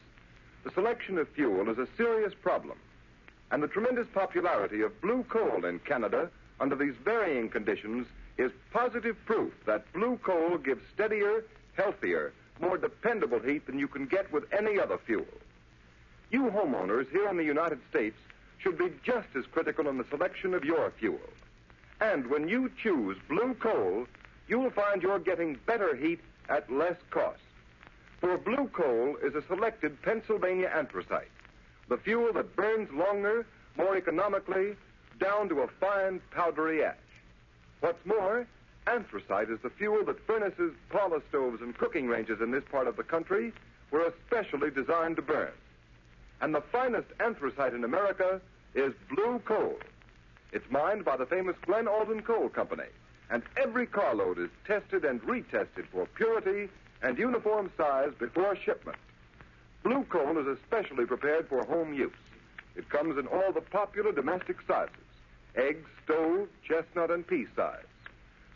the 0.64 0.70
selection 0.70 1.18
of 1.18 1.28
fuel 1.28 1.68
is 1.68 1.76
a 1.76 1.86
serious 1.98 2.32
problem. 2.32 2.78
And 3.50 3.62
the 3.62 3.68
tremendous 3.68 4.06
popularity 4.14 4.80
of 4.80 4.98
blue 5.02 5.22
coal 5.24 5.66
in 5.66 5.80
Canada 5.80 6.30
under 6.60 6.76
these 6.76 6.94
varying 7.04 7.50
conditions 7.50 8.06
is 8.38 8.50
positive 8.72 9.16
proof 9.26 9.52
that 9.66 9.92
blue 9.92 10.18
coal 10.22 10.56
gives 10.56 10.80
steadier, 10.94 11.44
healthier, 11.74 12.32
more 12.58 12.78
dependable 12.78 13.38
heat 13.38 13.66
than 13.66 13.78
you 13.78 13.86
can 13.86 14.06
get 14.06 14.32
with 14.32 14.50
any 14.50 14.80
other 14.80 14.96
fuel. 14.96 15.26
You 16.30 16.44
homeowners 16.44 17.10
here 17.10 17.28
in 17.28 17.36
the 17.36 17.44
United 17.44 17.80
States 17.90 18.16
should 18.58 18.78
be 18.78 18.90
just 19.04 19.28
as 19.36 19.44
critical 19.52 19.88
in 19.88 19.98
the 19.98 20.06
selection 20.08 20.54
of 20.54 20.64
your 20.64 20.90
fuel. 20.98 21.20
And 22.00 22.26
when 22.28 22.48
you 22.48 22.70
choose 22.82 23.16
blue 23.28 23.54
coal, 23.54 24.06
you'll 24.48 24.70
find 24.70 25.02
you're 25.02 25.18
getting 25.18 25.58
better 25.66 25.94
heat 25.94 26.20
at 26.48 26.70
less 26.70 26.96
cost. 27.10 27.40
For 28.20 28.38
blue 28.38 28.68
coal 28.72 29.16
is 29.22 29.34
a 29.34 29.42
selected 29.46 30.00
Pennsylvania 30.02 30.70
anthracite, 30.74 31.30
the 31.88 31.98
fuel 31.98 32.32
that 32.32 32.56
burns 32.56 32.90
longer, 32.92 33.46
more 33.76 33.96
economically, 33.96 34.76
down 35.20 35.48
to 35.48 35.60
a 35.60 35.68
fine 35.80 36.20
powdery 36.30 36.84
ash. 36.84 36.96
What's 37.80 38.04
more, 38.06 38.46
anthracite 38.86 39.50
is 39.50 39.60
the 39.62 39.70
fuel 39.70 40.04
that 40.06 40.26
furnaces, 40.26 40.72
parlor 40.90 41.22
stoves, 41.28 41.60
and 41.60 41.76
cooking 41.76 42.08
ranges 42.08 42.40
in 42.40 42.50
this 42.50 42.64
part 42.70 42.88
of 42.88 42.96
the 42.96 43.02
country 43.02 43.52
were 43.90 44.06
especially 44.06 44.70
designed 44.70 45.16
to 45.16 45.22
burn. 45.22 45.52
And 46.40 46.54
the 46.54 46.60
finest 46.60 47.08
anthracite 47.20 47.74
in 47.74 47.84
America 47.84 48.40
is 48.74 48.92
blue 49.14 49.38
coal. 49.44 49.78
It's 50.54 50.70
mined 50.70 51.04
by 51.04 51.16
the 51.16 51.26
famous 51.26 51.56
Glen 51.66 51.88
Alden 51.88 52.22
Coal 52.22 52.48
Company, 52.48 52.86
and 53.28 53.42
every 53.56 53.86
carload 53.86 54.38
is 54.38 54.50
tested 54.64 55.04
and 55.04 55.20
retested 55.22 55.86
for 55.90 56.06
purity 56.06 56.70
and 57.02 57.18
uniform 57.18 57.72
size 57.76 58.12
before 58.20 58.54
shipment. 58.54 58.96
Blue 59.82 60.04
coal 60.04 60.38
is 60.38 60.46
especially 60.46 61.06
prepared 61.06 61.48
for 61.48 61.64
home 61.64 61.92
use. 61.92 62.12
It 62.76 62.88
comes 62.88 63.18
in 63.18 63.26
all 63.26 63.50
the 63.52 63.62
popular 63.62 64.12
domestic 64.12 64.58
sizes 64.66 64.94
egg, 65.56 65.84
stove, 66.04 66.48
chestnut, 66.66 67.10
and 67.10 67.26
pea 67.26 67.46
size. 67.56 67.84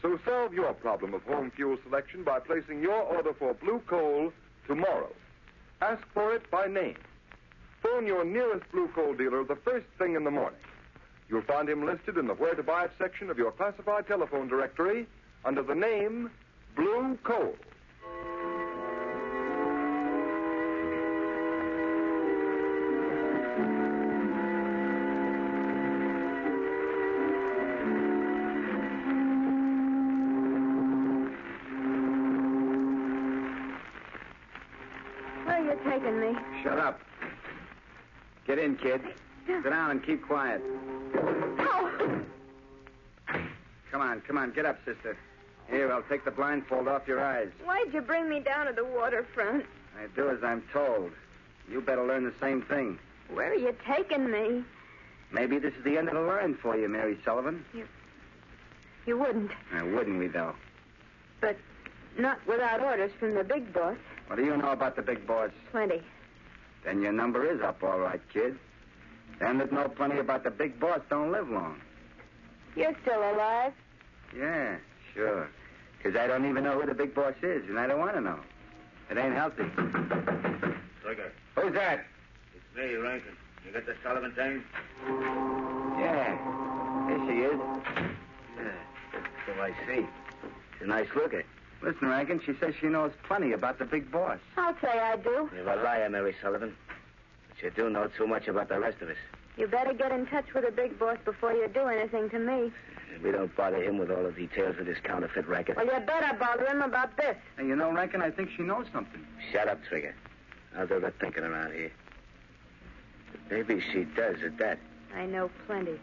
So 0.01 0.19
solve 0.25 0.55
your 0.55 0.75
problem 0.75 1.15
of 1.15 1.23
home 1.25 1.51
fuel 1.51 1.79
selection 1.83 2.23
by 2.23 2.39
placing 2.39 2.81
your 2.81 3.03
order 3.03 3.33
for 3.33 3.55
blue 3.55 3.81
coal 3.89 4.33
tomorrow. 4.69 5.13
Ask 5.81 6.03
for 6.15 6.33
it 6.33 6.49
by 6.51 6.67
name. 6.67 6.97
Phone 7.83 8.07
your 8.07 8.25
nearest 8.25 8.71
blue 8.71 8.89
coal 8.95 9.15
dealer 9.15 9.43
the 9.43 9.57
first 9.57 9.87
thing 9.99 10.15
in 10.15 10.23
the 10.23 10.31
morning. 10.31 10.61
You'll 11.29 11.43
find 11.43 11.69
him 11.69 11.85
listed 11.85 12.17
in 12.17 12.27
the 12.27 12.35
Where 12.35 12.55
to 12.55 12.63
Buy 12.63 12.85
It 12.85 12.93
section 12.99 13.29
of 13.29 13.37
your 13.37 13.51
classified 13.53 14.07
telephone 14.07 14.49
directory 14.49 15.07
under 15.45 15.63
the 15.63 15.75
name 15.75 16.31
Blue 16.75 17.19
Coal. 17.23 17.55
Where 35.45 35.57
are 35.57 35.63
you 35.63 35.79
taking 35.91 36.21
me? 36.21 36.35
Shut 36.63 36.79
up. 36.79 37.01
Get 38.47 38.59
in, 38.59 38.77
kid. 38.77 39.03
Sit 39.49 39.65
down 39.65 39.91
and 39.91 40.05
keep 40.05 40.23
quiet. 40.27 40.61
Oh! 41.17 42.21
Come 43.91 44.01
on, 44.03 44.21
come 44.21 44.37
on. 44.37 44.53
Get 44.53 44.67
up, 44.67 44.79
sister. 44.85 45.17
Here, 45.71 45.91
I'll 45.91 46.03
take 46.03 46.25
the 46.25 46.31
blindfold 46.31 46.87
off 46.87 47.09
your 47.09 47.25
eyes. 47.25 47.49
Why'd 47.65 47.93
you 47.93 48.01
bring 48.03 48.29
me 48.29 48.41
down 48.41 48.67
to 48.67 48.73
the 48.73 48.85
waterfront? 48.85 49.65
I 49.99 50.07
do 50.15 50.29
as 50.31 50.45
I'm 50.45 50.63
told. 50.73 51.11
You 51.71 51.81
better 51.81 52.05
learn 52.07 52.25
the 52.25 52.35
same 52.41 52.63
thing. 52.63 52.99
Where 53.33 53.51
are 53.51 53.55
you 53.55 53.75
taking 53.87 54.31
me? 54.31 54.63
Maybe 55.33 55.59
this 55.59 55.75
is 55.75 55.83
the 55.85 55.99
end 55.99 56.09
of 56.09 56.15
the 56.15 56.21
line 56.21 56.55
for 56.63 56.77
you, 56.77 56.89
Mary 56.89 57.19
Sullivan. 57.25 57.65
You 57.75 57.87
You 59.07 59.19
wouldn't, 59.19 59.51
wouldn't 59.73 60.19
we, 60.19 60.29
though? 60.29 60.55
but 61.41 61.57
not 62.19 62.39
without 62.49 62.81
orders 62.83 63.13
from 63.21 63.35
the 63.35 63.45
big 63.45 63.73
boss. 63.73 63.97
What 64.27 64.37
do 64.37 64.45
you 64.45 64.57
know 64.57 64.73
about 64.73 64.97
the 64.97 65.03
big 65.03 65.27
boss? 65.27 65.51
Plenty. 65.71 66.03
Then 66.85 67.01
your 67.01 67.13
number 67.13 67.45
is 67.51 67.61
up, 67.63 67.83
all 67.83 67.99
right, 67.99 68.21
kid. 68.33 68.59
Them 69.41 69.59
that 69.59 69.73
know 69.73 69.89
plenty 69.89 70.19
about 70.19 70.43
the 70.45 70.51
big 70.51 70.79
boss 70.81 71.01
don't 71.09 71.31
live 71.33 71.49
long. 71.49 71.81
You're 72.77 72.95
still 73.03 73.21
alive. 73.33 73.73
Yeah, 74.37 74.77
sure. 75.15 75.49
'Cause 76.03 76.15
I 76.17 76.27
don't 76.27 76.45
even 76.49 76.63
know 76.65 76.79
who 76.81 76.87
the 76.87 76.95
big 76.95 77.15
boss 77.15 77.35
is, 77.43 77.69
and 77.69 77.79
I 77.79 77.87
don't 77.87 77.99
want 77.99 78.15
to 78.15 78.21
know. 78.21 78.39
It 79.11 79.17
ain't 79.19 79.35
healthy. 79.35 79.65
Trigger, 81.03 81.33
Who's 81.57 81.73
that? 81.75 82.05
it's 82.55 82.77
me, 82.77 82.95
Rankin. 82.97 83.37
You 83.67 83.73
got 83.73 83.87
the 83.87 83.95
Sullivan 84.03 84.33
thing? 84.33 84.63
Yeah. 85.99 86.37
Here 87.09 87.19
she 87.27 87.41
is. 87.43 87.61
Yeah. 88.57 89.21
So 89.47 89.53
I 89.63 89.73
see. 89.87 90.07
She's 90.75 90.83
a 90.83 90.87
nice 90.87 91.09
looker. 91.17 91.43
Listen, 91.83 92.09
Rankin, 92.09 92.41
she 92.45 92.55
says 92.61 92.75
she 92.81 92.87
knows 92.89 93.13
plenty 93.25 93.53
about 93.53 93.79
the 93.79 93.85
big 93.85 94.11
boss. 94.11 94.39
I'll 94.57 94.77
say 94.81 94.89
I 94.99 95.17
do. 95.17 95.49
You're 95.55 95.69
a 95.69 95.77
liar, 95.83 96.09
Mary 96.11 96.35
Sullivan. 96.43 96.77
But 97.61 97.65
you 97.65 97.85
do 97.85 97.91
know 97.91 98.09
too 98.17 98.27
much 98.27 98.47
about 98.49 98.69
the 98.69 98.79
rest 98.79 99.01
of 99.03 99.09
us. 99.09 99.17
You 99.57 99.67
better 99.67 99.93
get 99.93 100.13
in 100.13 100.27
touch 100.27 100.47
with 100.55 100.65
the 100.65 100.71
big 100.71 100.99
boss 100.99 101.19
before 101.25 101.53
you 101.53 101.67
do 101.69 101.81
anything 101.81 102.31
to 102.31 102.39
me. 102.39 102.71
We 103.23 103.33
don't 103.33 103.55
bother 103.57 103.83
him 103.83 103.99
with 103.99 104.11
all 104.11 104.23
the 104.23 104.31
details 104.31 104.77
of 104.79 104.87
this 104.87 104.99
counterfeit 105.03 105.49
racket. 105.49 105.77
Well, 105.77 105.87
you 105.87 106.07
better 106.07 106.37
bother 106.39 106.67
him 106.67 106.83
about 106.83 107.17
this. 107.17 107.37
And 107.57 107.67
you 107.69 107.75
know, 107.75 107.93
Rankin, 107.93 108.23
I 108.23 108.31
think 108.31 108.51
she 108.57 108.63
knows 108.63 108.87
something. 108.93 109.27
Shut 109.53 109.67
up, 109.67 109.81
Trigger. 109.89 110.15
I'll 110.77 110.87
do 110.87 111.01
the 111.01 111.11
thinking 111.21 111.43
around 111.43 111.73
here. 111.73 111.91
Maybe 113.51 113.83
she 113.93 114.05
does 114.05 114.37
at 114.45 114.57
that. 114.59 114.79
I 115.17 115.27
know 115.27 115.51
plenty. 115.67 115.99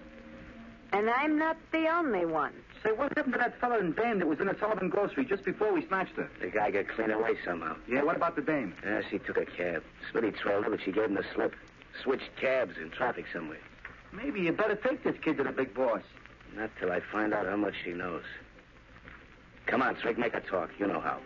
And 0.91 1.09
I'm 1.09 1.37
not 1.37 1.57
the 1.71 1.87
only 1.87 2.25
one. 2.25 2.53
Say, 2.85 2.91
what 2.91 3.17
happened 3.17 3.33
to 3.33 3.39
that 3.39 3.59
fellow 3.59 3.79
in 3.79 3.93
dame 3.93 4.19
that 4.19 4.27
was 4.27 4.39
in 4.39 4.45
the 4.45 4.55
Sullivan 4.59 4.89
grocery 4.89 5.25
just 5.25 5.43
before 5.43 5.73
we 5.73 5.83
snatched 5.87 6.15
her? 6.17 6.29
The 6.39 6.49
guy 6.49 6.69
got 6.69 6.87
clean 6.87 7.09
away 7.09 7.35
somehow. 7.43 7.75
Yeah, 7.87 8.03
what 8.03 8.15
about 8.15 8.35
the 8.35 8.43
dame? 8.43 8.75
Yeah, 8.85 9.01
she 9.09 9.17
took 9.17 9.37
a 9.37 9.45
cab. 9.45 9.83
Smitty 10.13 10.37
trailed 10.37 10.65
her, 10.65 10.69
but 10.69 10.81
she 10.85 10.91
gave 10.91 11.05
him 11.05 11.15
the 11.15 11.25
slip. 11.33 11.55
Switched 12.03 12.29
cabs 12.39 12.75
in 12.79 12.91
traffic 12.91 13.25
somewhere. 13.33 13.57
Maybe 14.13 14.41
you 14.41 14.51
better 14.51 14.75
take 14.75 15.03
this 15.03 15.15
kid 15.23 15.37
to 15.37 15.43
the 15.43 15.51
big 15.51 15.73
boss. 15.73 16.03
Not 16.55 16.69
till 16.79 16.91
I 16.91 16.99
find 17.11 17.33
out 17.33 17.47
how 17.47 17.55
much 17.55 17.73
she 17.83 17.91
knows. 17.91 18.23
Come 19.65 19.81
on, 19.81 19.95
Trig, 19.95 20.19
make 20.19 20.33
her 20.33 20.41
talk. 20.41 20.69
You 20.77 20.85
know 20.85 20.99
how. 20.99 21.17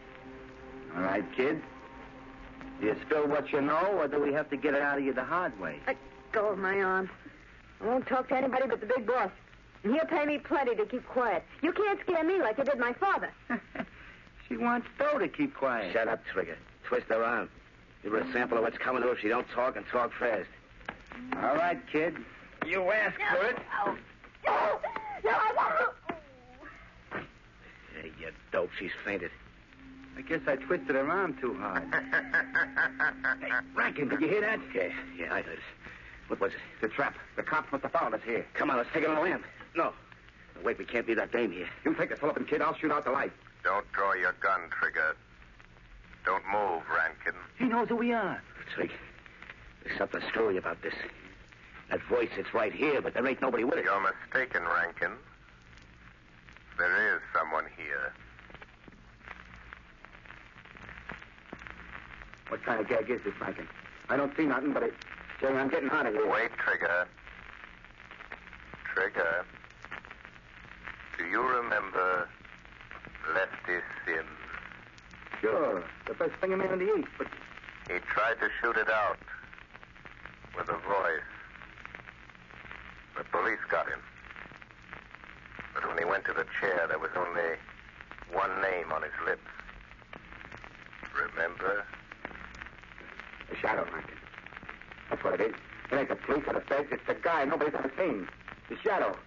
All 0.95 1.01
right, 1.01 1.25
kid. 1.35 1.61
Do 2.79 2.87
you 2.87 2.95
spill 3.05 3.27
what 3.27 3.51
you 3.51 3.59
know, 3.59 3.97
or 3.97 4.07
do 4.07 4.21
we 4.21 4.31
have 4.31 4.49
to 4.51 4.55
get 4.55 4.75
it 4.75 4.81
out 4.81 4.97
of 4.97 5.03
you 5.03 5.11
the 5.11 5.25
hard 5.25 5.59
way? 5.59 5.81
Let 5.85 5.97
go 6.31 6.51
of 6.51 6.57
my 6.57 6.81
arm. 6.81 7.09
I 7.81 7.85
won't 7.85 8.07
talk 8.07 8.29
to 8.29 8.35
anybody 8.37 8.63
but 8.69 8.79
the 8.79 8.85
big 8.85 9.05
boss. 9.05 9.31
And 9.83 9.93
he'll 9.93 10.05
pay 10.05 10.25
me 10.25 10.38
plenty 10.38 10.75
to 10.75 10.86
keep 10.86 11.05
quiet. 11.07 11.43
You 11.62 11.71
can't 11.71 12.00
scare 12.01 12.24
me 12.24 12.39
like 12.39 12.57
you 12.57 12.63
did 12.65 12.77
my 12.79 12.93
father. 12.93 13.31
she 14.48 14.57
wants 14.57 14.88
Doe 14.98 15.19
to 15.19 15.27
keep 15.27 15.55
quiet. 15.55 15.93
Shut 15.93 16.07
up, 16.07 16.21
Trigger. 16.31 16.57
Twist 16.86 17.05
her 17.07 17.24
arm. 17.24 17.50
Give 18.03 18.12
her 18.13 18.19
a 18.19 18.31
sample 18.33 18.57
of 18.57 18.63
what's 18.63 18.77
coming 18.77 19.01
to 19.01 19.07
her 19.09 19.13
if 19.13 19.19
she 19.19 19.29
don't 19.29 19.48
talk 19.50 19.75
and 19.75 19.86
talk 19.88 20.12
fast. 20.19 20.48
All 21.36 21.55
right, 21.55 21.79
kid. 21.91 22.15
You 22.65 22.91
ask 22.91 23.15
for 23.31 23.45
it. 23.45 23.57
No, 24.45 24.79
no, 25.24 25.31
I 25.31 25.53
won't. 25.55 27.25
Hey, 27.95 28.12
you 28.19 28.31
dope. 28.51 28.69
She's 28.77 28.91
fainted. 29.05 29.31
I 30.17 30.21
guess 30.21 30.41
I 30.48 30.55
twisted 30.57 30.95
her 30.95 31.09
arm 31.09 31.38
too 31.39 31.57
hard. 31.57 31.83
Hey, 33.41 33.51
Rankin, 33.74 34.09
did 34.09 34.19
you 34.21 34.27
hear 34.27 34.41
that? 34.41 34.59
Yeah, 34.75 34.89
yeah, 35.17 35.33
I 35.33 35.41
heard 35.41 35.53
it. 35.53 35.59
What 36.27 36.39
was 36.41 36.51
it? 36.51 36.59
The 36.81 36.89
trap. 36.89 37.15
The 37.38 37.43
cops 37.43 37.71
must 37.71 37.83
have 37.83 37.91
found 37.93 38.13
us 38.13 38.21
here. 38.25 38.45
Come 38.53 38.69
on, 38.69 38.77
let's 38.77 38.89
take 38.93 39.03
it 39.03 39.09
on 39.09 39.15
the 39.15 39.21
lamp. 39.21 39.43
No. 39.75 39.93
Wait, 40.63 40.77
we 40.77 40.85
can't 40.85 41.07
leave 41.07 41.17
that 41.17 41.31
dame 41.31 41.51
here. 41.51 41.69
You 41.85 41.93
take 41.93 42.09
the 42.09 42.17
Sullivan 42.17 42.45
kid, 42.45 42.61
I'll 42.61 42.75
shoot 42.75 42.91
out 42.91 43.05
the 43.05 43.11
light. 43.11 43.31
Don't 43.63 43.89
draw 43.91 44.13
your 44.13 44.33
gun, 44.41 44.61
Trigger. 44.69 45.15
Don't 46.25 46.43
move, 46.51 46.83
Rankin. 46.93 47.39
He 47.57 47.65
knows 47.65 47.88
who 47.89 47.95
we 47.95 48.13
are. 48.13 48.41
Trigger, 48.75 48.93
there's 49.83 49.97
something 49.97 50.21
screwy 50.27 50.57
about 50.57 50.81
this. 50.81 50.93
That 51.89 52.01
voice, 52.03 52.29
it's 52.38 52.53
right 52.53 52.73
here, 52.73 53.01
but 53.01 53.13
there 53.13 53.25
ain't 53.25 53.41
nobody 53.41 53.63
with 53.63 53.75
it. 53.79 53.85
You're 53.85 54.01
mistaken, 54.01 54.63
Rankin. 54.63 55.13
There 56.77 57.15
is 57.15 57.21
someone 57.35 57.65
here. 57.75 58.13
What 62.49 62.63
kind 62.63 62.79
of 62.79 62.88
gag 62.88 63.09
is 63.09 63.21
this, 63.23 63.33
Rankin? 63.41 63.67
I 64.09 64.17
don't 64.17 64.35
see 64.35 64.45
nothing, 64.45 64.73
but 64.73 64.83
it... 64.83 64.93
Jerry, 65.39 65.57
I'm 65.57 65.69
getting 65.69 65.89
out 65.89 66.05
of 66.05 66.13
here. 66.13 66.29
Wait, 66.29 66.51
Trigger. 66.57 67.07
Trigger. 68.93 69.45
Do 71.19 71.25
you 71.25 71.41
remember 71.41 72.29
Lefty 73.35 73.83
Sims? 74.05 74.25
Sure. 75.41 75.83
The 76.07 76.13
best 76.13 76.31
thing 76.39 76.53
a 76.53 76.57
man 76.57 76.71
in 76.71 76.79
the 76.79 76.95
East, 76.95 77.09
but 77.17 77.27
He 77.89 77.99
tried 77.99 78.39
to 78.39 78.47
shoot 78.61 78.77
it 78.77 78.89
out 78.89 79.17
with 80.55 80.69
a 80.69 80.77
voice. 80.77 81.29
The 83.17 83.25
police 83.25 83.59
got 83.69 83.89
him. 83.89 83.99
But 85.73 85.89
when 85.89 85.97
he 85.97 86.05
went 86.05 86.23
to 86.25 86.33
the 86.33 86.45
chair, 86.61 86.85
there 86.88 86.99
was 86.99 87.11
only 87.17 87.57
one 88.31 88.61
name 88.61 88.93
on 88.93 89.01
his 89.01 89.11
lips. 89.25 89.41
Remember? 91.35 91.83
the 93.49 93.55
shadow, 93.57 93.85
Rankin. 93.91 94.15
That's 95.09 95.23
what 95.23 95.33
it 95.33 95.41
is. 95.41 95.55
It 95.91 95.95
ain't 95.95 96.07
the 96.07 96.15
police 96.15 96.43
or 96.47 96.53
the 96.53 96.61
feds. 96.61 96.88
It's 96.91 97.05
the 97.07 97.15
guy 97.15 97.43
nobody's 97.43 97.73
ever 97.73 97.91
seen. 97.97 98.25
The 98.69 98.77
shadow. 98.77 99.17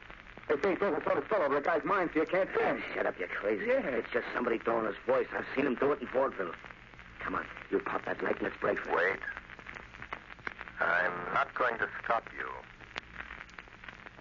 They 0.49 0.61
say 0.61 0.71
he 0.71 0.77
throws 0.77 0.99
a 0.99 1.05
sort 1.05 1.19
of 1.19 1.25
spell 1.25 1.43
over 1.43 1.57
a 1.57 1.63
guy's 1.63 1.85
mind 1.85 2.11
so 2.13 2.21
you 2.21 2.27
can't 2.27 2.49
see 2.57 2.65
him. 2.65 2.83
Shut 2.95 3.07
up, 3.07 3.19
you 3.19 3.27
crazy. 3.27 3.67
Yeah. 3.67 3.81
It's 3.87 4.11
just 4.13 4.27
somebody 4.35 4.59
throwing 4.59 4.87
his 4.87 4.97
voice. 5.07 5.27
I've 5.37 5.47
seen 5.55 5.67
him 5.67 5.77
do 5.77 5.93
it 5.93 6.01
in 6.01 6.09
Vaudeville. 6.09 6.53
Come 7.21 7.37
on, 7.37 7.47
you 7.71 7.79
pop 7.79 8.05
that 8.05 8.23
light 8.23 8.35
and 8.35 8.43
let's 8.45 8.57
break 8.61 8.79
for 8.81 8.91
it. 8.91 9.13
Wait. 9.13 9.21
I'm 10.81 11.13
not 11.33 11.55
going 11.55 11.79
to 11.79 11.89
stop 12.03 12.25
you. 12.37 12.49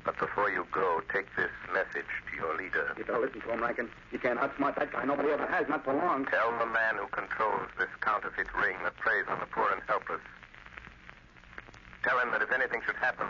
But 0.04 0.18
before 0.18 0.50
you 0.50 0.66
go, 0.72 1.02
take 1.14 1.26
this 1.36 1.50
message 1.74 2.10
to 2.30 2.36
your 2.36 2.58
leader. 2.58 2.94
You 2.98 3.04
better 3.04 3.20
listen 3.20 3.42
to 3.42 3.54
him, 3.54 3.62
Rankin. 3.62 3.90
You 4.12 4.20
can't 4.20 4.40
outsmart 4.40 4.76
that 4.78 4.92
guy. 4.92 5.06
Nobody 5.06 5.30
ever 5.30 5.46
has, 5.46 5.68
not 5.70 5.84
for 5.84 5.94
long. 5.94 6.26
Tell 6.26 6.52
the 6.58 6.66
man 6.66 6.98
who 6.98 7.08
controls 7.08 7.70
this 7.78 7.90
counterfeit 8.02 8.48
ring 8.54 8.78
that 8.84 8.96
preys 8.98 9.26
on 9.30 9.40
the 9.40 9.46
poor 9.46 9.70
and 9.72 9.82
helpless. 9.88 10.22
Tell 12.04 12.18
him 12.20 12.32
that 12.32 12.42
if 12.42 12.52
anything 12.52 12.82
should 12.86 12.96
happen 12.96 13.28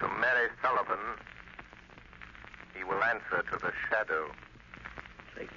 to 0.00 0.08
Mary 0.20 0.48
Sullivan, 0.62 1.00
he 2.78 2.84
will 2.84 3.02
answer 3.02 3.42
to 3.50 3.58
the 3.58 3.72
shadow. 3.90 4.30
Trig, 5.34 5.48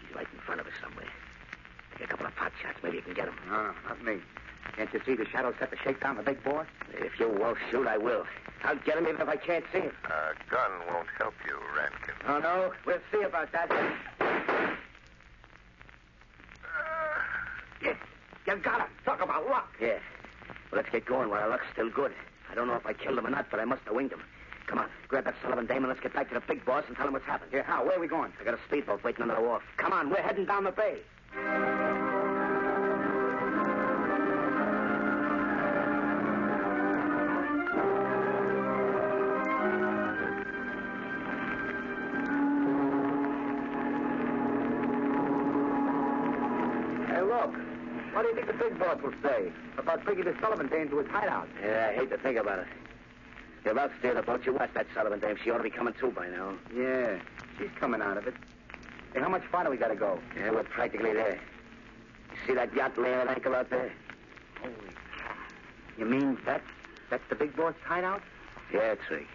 he's 0.00 0.14
right 0.14 0.26
in 0.32 0.38
front 0.40 0.60
of 0.60 0.66
us 0.66 0.72
somewhere. 0.80 1.10
Take 1.98 2.06
a 2.06 2.10
couple 2.10 2.26
of 2.26 2.36
pot 2.36 2.52
shots. 2.62 2.78
Maybe 2.82 2.98
you 2.98 3.02
can 3.02 3.14
get 3.14 3.26
him. 3.26 3.34
No, 3.48 3.72
not 3.88 4.02
me. 4.04 4.18
Can't 4.76 4.92
you 4.94 5.00
see 5.04 5.14
the 5.16 5.26
shadow 5.26 5.52
set 5.58 5.70
the 5.70 5.76
shakedown 5.82 6.16
the 6.16 6.22
big 6.22 6.42
boy? 6.44 6.64
If 6.94 7.18
you 7.18 7.28
won't 7.28 7.58
shoot, 7.70 7.88
I 7.88 7.98
will. 7.98 8.24
I'll 8.62 8.76
get 8.76 8.98
him 8.98 9.08
even 9.08 9.20
if 9.20 9.28
I 9.28 9.36
can't 9.36 9.64
see 9.72 9.80
him. 9.80 9.92
A 10.04 10.34
gun 10.50 10.70
won't 10.92 11.08
help 11.18 11.34
you, 11.46 11.58
Rankin. 11.76 12.14
Oh, 12.28 12.38
no? 12.38 12.72
We'll 12.86 13.00
see 13.10 13.22
about 13.22 13.50
that. 13.52 13.68
Yes. 17.82 17.96
You 18.46 18.56
got 18.56 18.80
him. 18.80 18.88
Talk 19.04 19.22
about 19.22 19.48
luck. 19.48 19.68
Yeah. 19.80 19.98
Well, 20.70 20.82
let's 20.82 20.90
get 20.90 21.04
going 21.06 21.30
while 21.30 21.42
our 21.42 21.48
luck's 21.48 21.66
still 21.72 21.90
good. 21.90 22.12
I 22.50 22.54
don't 22.54 22.68
know 22.68 22.74
if 22.74 22.86
I 22.86 22.92
killed 22.92 23.18
him 23.18 23.26
or 23.26 23.30
not, 23.30 23.50
but 23.50 23.58
I 23.58 23.64
must 23.64 23.82
have 23.86 23.94
winged 23.94 24.12
him. 24.12 24.22
Come 24.68 24.80
on, 24.80 24.86
grab 25.08 25.24
that 25.24 25.34
Sullivan 25.42 25.64
dame 25.64 25.78
and 25.78 25.88
let's 25.88 26.00
get 26.00 26.12
back 26.12 26.28
to 26.28 26.34
the 26.34 26.40
big 26.40 26.62
boss 26.66 26.84
and 26.88 26.96
tell 26.96 27.06
him 27.06 27.14
what's 27.14 27.24
happened. 27.24 27.50
Yeah, 27.54 27.62
how? 27.62 27.84
Where 27.84 27.96
are 27.96 28.00
we 28.00 28.06
going? 28.06 28.32
I 28.38 28.44
got 28.44 28.52
a 28.52 28.58
speedboat 28.68 29.02
waiting 29.02 29.22
on 29.22 29.28
the 29.28 29.40
wharf. 29.40 29.62
Come 29.78 29.94
on, 29.94 30.10
we're 30.10 30.20
heading 30.20 30.44
down 30.44 30.64
the 30.64 30.72
bay. 30.72 30.98
Hey, 47.08 47.22
look. 47.22 47.54
What 48.12 48.22
do 48.22 48.28
you 48.28 48.34
think 48.34 48.46
the 48.48 48.52
big 48.52 48.78
boss 48.78 49.00
will 49.02 49.14
say 49.22 49.50
about 49.78 50.04
bringing 50.04 50.24
the 50.24 50.34
Sullivan 50.42 50.66
dame 50.68 50.90
to 50.90 50.98
his 50.98 51.08
hideout? 51.08 51.48
Yeah, 51.62 51.88
I 51.90 51.94
hate 51.94 52.10
to 52.10 52.18
think 52.18 52.36
about 52.36 52.58
it. 52.58 52.66
You're 53.64 53.72
about 53.72 53.90
steer 53.98 54.14
the 54.14 54.22
boat. 54.22 54.44
You 54.46 54.54
watch 54.54 54.70
that 54.74 54.86
Sullivan 54.94 55.20
dame. 55.20 55.36
She 55.42 55.50
ought 55.50 55.58
to 55.58 55.62
be 55.62 55.70
coming 55.70 55.94
too 55.98 56.10
by 56.10 56.28
now. 56.28 56.54
Yeah, 56.74 57.18
she's 57.58 57.68
coming 57.78 58.00
out 58.00 58.16
of 58.16 58.26
it. 58.26 58.34
Hey, 59.14 59.20
how 59.20 59.28
much 59.28 59.42
farther 59.50 59.70
we 59.70 59.76
got 59.76 59.88
to 59.88 59.96
go? 59.96 60.18
Yeah, 60.36 60.50
we're 60.50 60.64
practically 60.64 61.12
there. 61.12 61.40
You 62.30 62.36
see 62.46 62.54
that 62.54 62.74
yacht 62.74 62.98
laying 62.98 63.14
at 63.14 63.28
anchor 63.28 63.54
out 63.54 63.70
there? 63.70 63.92
Holy 64.60 64.74
cow. 65.18 65.34
You 65.98 66.04
mean 66.04 66.38
that? 66.46 66.62
That's 67.10 67.22
the 67.28 67.34
big 67.34 67.56
boss 67.56 67.74
hideout? 67.84 68.22
Yeah, 68.72 68.94
Trig. 69.06 69.26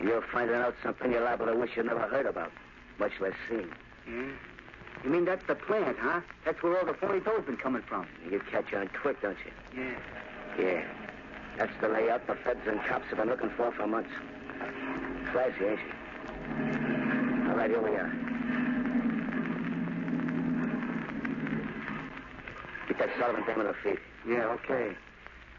You're 0.00 0.22
finding 0.32 0.56
out 0.56 0.74
something 0.82 1.10
you're 1.10 1.24
liable 1.24 1.46
to 1.46 1.56
wish 1.56 1.76
you 1.76 1.82
never 1.82 2.00
heard 2.00 2.26
about, 2.26 2.52
much 2.98 3.12
less 3.20 3.32
seen. 3.48 3.68
Yeah. 4.08 4.28
You 5.04 5.10
mean 5.10 5.24
that's 5.24 5.46
the 5.46 5.54
plant, 5.54 5.96
huh? 5.98 6.20
That's 6.44 6.62
where 6.62 6.78
all 6.78 6.86
the 6.86 6.94
phony 6.94 7.20
dough's 7.20 7.46
been 7.46 7.56
coming 7.56 7.82
from. 7.82 8.06
You 8.30 8.40
catch 8.50 8.72
on 8.72 8.88
quick, 9.02 9.20
don't 9.22 9.36
you? 9.44 9.82
Yeah. 9.82 9.98
Yeah. 10.58 10.84
That's 11.58 11.72
the 11.80 11.88
layout 11.88 12.26
the 12.26 12.34
feds 12.34 12.60
and 12.66 12.80
cops 12.84 13.06
have 13.08 13.18
been 13.18 13.28
looking 13.28 13.50
for 13.56 13.72
for 13.72 13.86
months. 13.86 14.10
Classy, 15.32 15.64
ain't 15.64 15.80
she? 15.80 17.48
All 17.48 17.56
right, 17.56 17.70
here 17.70 17.80
we 17.80 17.90
are. 17.90 18.12
Get 22.88 22.98
that 22.98 23.08
Sullivan 23.18 23.44
dame 23.46 23.60
on 23.60 23.66
her 23.66 23.76
feet. 23.82 23.98
Yeah, 24.28 24.56
okay. 24.64 24.96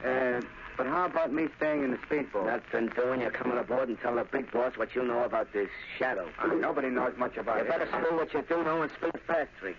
Uh, 0.05 0.41
but 0.77 0.85
how 0.85 1.05
about 1.05 1.33
me 1.33 1.47
staying 1.57 1.83
in 1.83 1.91
the 1.91 1.97
speedboat? 2.05 2.45
Nothing 2.45 2.89
doing. 2.95 3.21
You're 3.21 3.31
coming 3.31 3.57
aboard 3.57 3.89
and 3.89 3.99
telling 3.99 4.17
the 4.17 4.25
big 4.25 4.51
boss 4.51 4.77
what 4.77 4.93
you 4.95 5.03
know 5.03 5.23
about 5.23 5.51
this 5.51 5.69
shadow. 5.97 6.29
Uh, 6.39 6.47
nobody 6.53 6.89
knows 6.89 7.13
much 7.17 7.35
about 7.37 7.55
You 7.57 7.61
it. 7.63 7.65
You 7.65 7.71
better 7.71 7.87
spill 7.87 8.17
what 8.17 8.33
you 8.33 8.43
do 8.47 8.63
know 8.63 8.83
and 8.83 8.91
speak 8.99 9.19
fast, 9.25 9.49
Trig. 9.59 9.75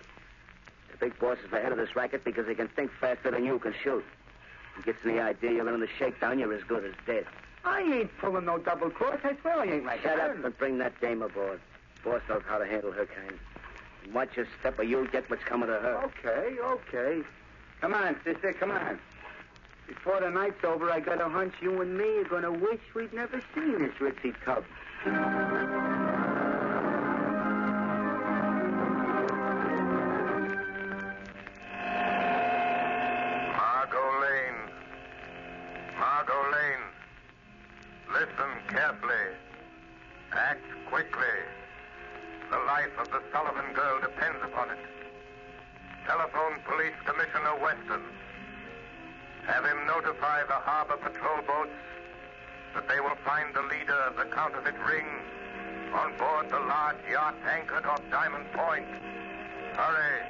The 0.91 0.97
big 0.97 1.17
boss 1.17 1.37
is 1.45 1.49
the 1.51 1.61
head 1.61 1.71
of 1.71 1.77
this 1.77 1.95
racket 1.95 2.25
because 2.25 2.45
he 2.47 2.55
can 2.55 2.67
think 2.67 2.91
faster 2.99 3.31
than 3.31 3.45
you 3.45 3.59
can 3.59 3.73
shoot. 3.81 4.03
He 4.79 4.83
gets 4.83 5.03
the 5.03 5.19
idea 5.19 5.51
you're 5.51 5.73
in 5.73 5.81
the 5.81 5.89
shakedown, 5.97 6.39
you're 6.39 6.53
as 6.53 6.63
good 6.63 6.85
as 6.85 6.93
dead. 7.05 7.25
I 7.65 7.81
ain't 7.81 8.17
pulling 8.19 8.45
no 8.45 8.57
double 8.57 8.89
cross. 8.89 9.19
I 9.25 9.35
swear 9.41 9.59
I 9.59 9.65
ain't 9.65 9.85
like 9.85 10.01
Shut 10.03 10.15
that. 10.15 10.29
up 10.29 10.45
and 10.45 10.57
bring 10.57 10.77
that 10.77 10.99
dame 11.01 11.21
aboard. 11.21 11.59
Boss 12.05 12.21
knows 12.29 12.43
how 12.47 12.57
to 12.57 12.65
handle 12.65 12.93
her 12.93 13.05
kind. 13.05 13.37
Watch 14.13 14.37
your 14.37 14.47
step 14.61 14.79
or 14.79 14.83
you'll 14.83 15.07
get 15.07 15.29
what's 15.29 15.43
coming 15.43 15.67
to 15.67 15.73
her. 15.73 16.01
Okay, 16.05 16.57
okay. 16.61 17.21
Come 17.81 17.93
on, 17.93 18.15
sister, 18.23 18.53
come 18.53 18.71
on. 18.71 18.99
Before 19.85 20.21
the 20.21 20.29
night's 20.29 20.63
over, 20.63 20.89
I 20.89 21.01
got 21.01 21.19
a 21.19 21.27
hunch 21.27 21.53
you 21.61 21.81
and 21.81 21.97
me 21.97 22.19
are 22.19 22.23
going 22.23 22.43
to 22.43 22.51
wish 22.53 22.79
we'd 22.95 23.11
never 23.11 23.41
seen 23.53 23.79
this 23.79 23.93
ritzy 23.99 24.33
tub. 24.45 24.63
Notify 50.19 50.43
the 50.47 50.53
harbor 50.53 50.97
patrol 50.97 51.41
boats 51.47 51.71
that 52.73 52.87
they 52.87 52.99
will 52.99 53.15
find 53.25 53.53
the 53.53 53.61
leader 53.61 53.95
of 54.07 54.15
the 54.17 54.25
counterfeit 54.35 54.75
ring 54.85 55.05
on 55.93 56.15
board 56.17 56.49
the 56.49 56.59
large 56.59 56.97
yacht 57.09 57.35
anchored 57.47 57.85
off 57.85 58.01
Diamond 58.11 58.45
Point. 58.53 58.85
Hurry. 59.73 60.21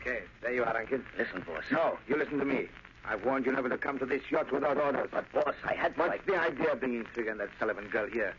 Okay, 0.00 0.22
there 0.42 0.52
you 0.52 0.64
are, 0.64 0.74
Rankin. 0.74 1.04
Listen, 1.16 1.42
boss. 1.46 1.64
No, 1.70 1.98
you 2.08 2.16
listen 2.16 2.38
to 2.38 2.44
me. 2.44 2.68
I've 3.10 3.24
warned 3.24 3.44
you 3.44 3.50
never 3.50 3.68
to 3.68 3.76
come 3.76 3.98
to 3.98 4.06
this 4.06 4.22
yacht 4.30 4.52
without 4.52 4.78
orders. 4.78 5.08
But, 5.10 5.30
boss, 5.32 5.54
I 5.64 5.74
had 5.74 5.96
What's 5.98 6.10
like... 6.10 6.26
the 6.26 6.38
idea 6.38 6.72
of 6.72 6.78
bringing 6.78 7.04
Trigger 7.12 7.32
and 7.32 7.40
that 7.40 7.48
Sullivan 7.58 7.88
girl 7.88 8.08
here? 8.08 8.34